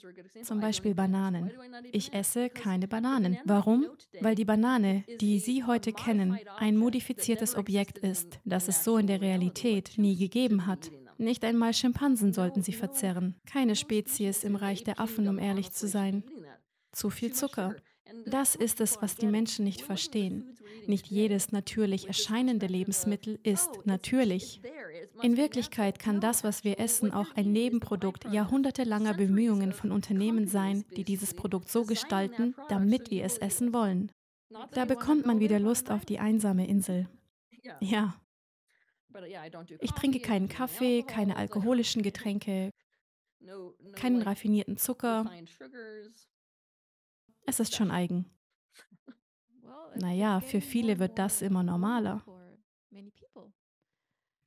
[0.43, 1.51] Zum Beispiel Bananen.
[1.93, 3.39] Ich esse keine Bananen.
[3.45, 3.87] Warum?
[4.21, 9.07] Weil die Banane, die Sie heute kennen, ein modifiziertes Objekt ist, das es so in
[9.07, 10.91] der Realität nie gegeben hat.
[11.19, 13.35] Nicht einmal Schimpansen sollten sie verzerren.
[13.47, 16.25] Keine Spezies im Reich der Affen, um ehrlich zu sein.
[16.93, 17.75] Zu viel Zucker.
[18.27, 20.57] Das ist es, was die Menschen nicht verstehen.
[20.87, 24.61] Nicht jedes natürlich erscheinende Lebensmittel ist natürlich.
[25.23, 30.85] In Wirklichkeit kann das, was wir essen, auch ein Nebenprodukt jahrhundertelanger Bemühungen von Unternehmen sein,
[30.97, 34.11] die dieses Produkt so gestalten, damit wir es essen wollen.
[34.73, 37.09] Da bekommt man wieder Lust auf die einsame Insel.
[37.81, 38.15] Ja.
[39.81, 42.71] Ich trinke keinen Kaffee, keine alkoholischen Getränke,
[43.95, 45.31] keinen raffinierten Zucker.
[47.47, 48.31] Es ist schon eigen.
[49.97, 52.25] Naja, für viele wird das immer normaler.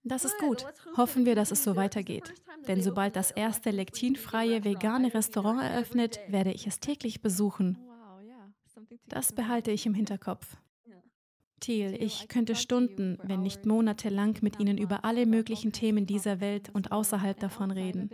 [0.03, 0.65] Das ist gut.
[0.98, 2.34] Hoffen wir, dass es so weitergeht.
[2.68, 7.77] Denn sobald das erste lektinfreie vegane Restaurant eröffnet, werde ich es täglich besuchen.
[9.07, 10.57] Das behalte ich im Hinterkopf.
[11.60, 16.70] Thiel, ich könnte Stunden, wenn nicht monatelang mit Ihnen über alle möglichen Themen dieser Welt
[16.74, 18.10] und außerhalb davon reden.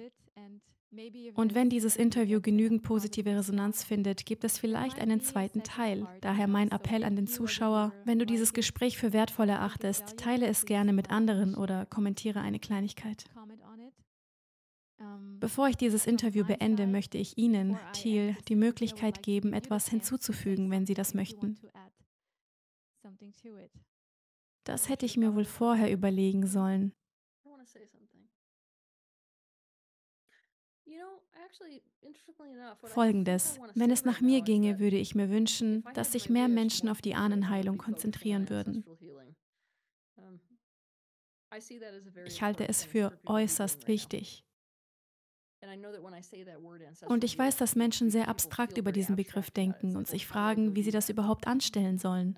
[1.34, 6.07] Und wenn dieses Interview genügend positive Resonanz findet, gibt es vielleicht einen zweiten Teil.
[6.22, 10.65] Daher mein Appell an den Zuschauer, wenn du dieses Gespräch für wertvoll erachtest, teile es
[10.65, 13.26] gerne mit anderen oder kommentiere eine Kleinigkeit.
[15.40, 20.86] Bevor ich dieses Interview beende, möchte ich Ihnen, Thiel, die Möglichkeit geben, etwas hinzuzufügen, wenn
[20.86, 21.57] Sie das möchten.
[24.63, 26.93] Das hätte ich mir wohl vorher überlegen sollen.
[32.85, 33.59] Folgendes.
[33.75, 37.15] Wenn es nach mir ginge, würde ich mir wünschen, dass sich mehr Menschen auf die
[37.15, 38.85] Ahnenheilung konzentrieren würden.
[42.25, 44.43] Ich halte es für äußerst wichtig.
[47.07, 50.84] Und ich weiß, dass Menschen sehr abstrakt über diesen Begriff denken und sich fragen, wie
[50.84, 52.38] sie das überhaupt anstellen sollen.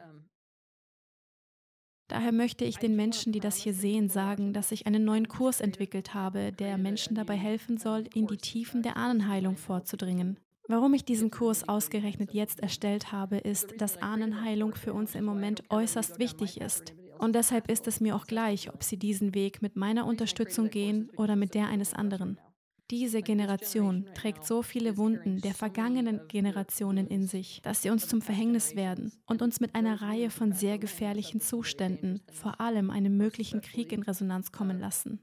[2.07, 5.59] Daher möchte ich den Menschen, die das hier sehen, sagen, dass ich einen neuen Kurs
[5.59, 10.37] entwickelt habe, der Menschen dabei helfen soll, in die Tiefen der Ahnenheilung vorzudringen.
[10.67, 15.63] Warum ich diesen Kurs ausgerechnet jetzt erstellt habe, ist, dass Ahnenheilung für uns im Moment
[15.69, 16.93] äußerst wichtig ist.
[17.17, 21.09] Und deshalb ist es mir auch gleich, ob Sie diesen Weg mit meiner Unterstützung gehen
[21.17, 22.39] oder mit der eines anderen.
[22.91, 28.21] Diese Generation trägt so viele Wunden der vergangenen Generationen in sich, dass sie uns zum
[28.21, 33.61] Verhängnis werden und uns mit einer Reihe von sehr gefährlichen Zuständen, vor allem einem möglichen
[33.61, 35.19] Krieg in Resonanz kommen lassen.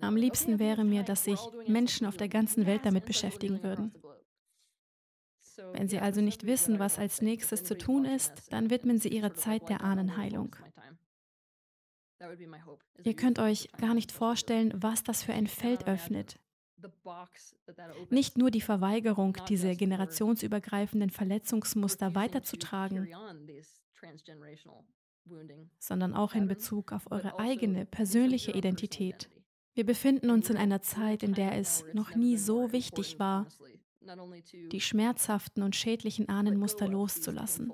[0.00, 1.38] Am liebsten wäre mir, dass sich
[1.68, 3.92] Menschen auf der ganzen Welt damit beschäftigen würden.
[5.72, 9.34] Wenn Sie also nicht wissen, was als nächstes zu tun ist, dann widmen Sie Ihre
[9.34, 10.56] Zeit der Ahnenheilung.
[13.02, 16.38] Ihr könnt euch gar nicht vorstellen, was das für ein Feld öffnet.
[18.10, 23.08] Nicht nur die Verweigerung, diese generationsübergreifenden Verletzungsmuster weiterzutragen,
[25.78, 29.30] sondern auch in Bezug auf eure also eigene persönliche Identität.
[29.74, 33.46] Wir befinden uns in einer Zeit, in der es noch nie so wichtig war,
[34.72, 37.72] die schmerzhaften und schädlichen Ahnenmuster loszulassen.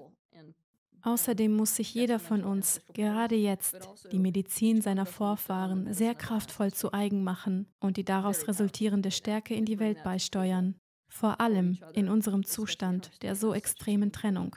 [1.06, 3.76] Außerdem muss sich jeder von uns gerade jetzt
[4.10, 9.64] die Medizin seiner Vorfahren sehr kraftvoll zu eigen machen und die daraus resultierende Stärke in
[9.66, 10.74] die Welt beisteuern,
[11.08, 14.56] vor allem in unserem Zustand der so extremen Trennung.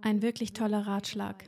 [0.00, 1.44] Ein wirklich toller Ratschlag.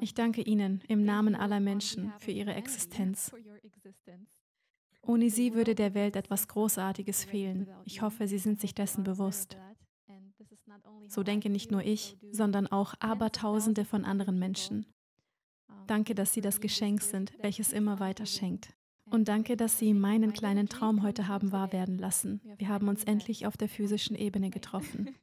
[0.00, 3.30] Ich danke Ihnen im Namen aller Menschen für Ihre Existenz.
[5.06, 7.68] Ohne sie würde der Welt etwas Großartiges fehlen.
[7.84, 9.56] Ich hoffe, Sie sind sich dessen bewusst.
[11.08, 14.86] So denke nicht nur ich, sondern auch Abertausende von anderen Menschen.
[15.86, 18.74] Danke, dass Sie das Geschenk sind, welches immer weiter schenkt.
[19.10, 22.40] Und danke, dass Sie meinen kleinen Traum heute haben wahr werden lassen.
[22.56, 25.14] Wir haben uns endlich auf der physischen Ebene getroffen.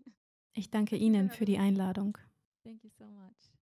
[0.53, 2.17] Ich danke Ihnen für die Einladung.
[2.63, 3.60] Thank you so much.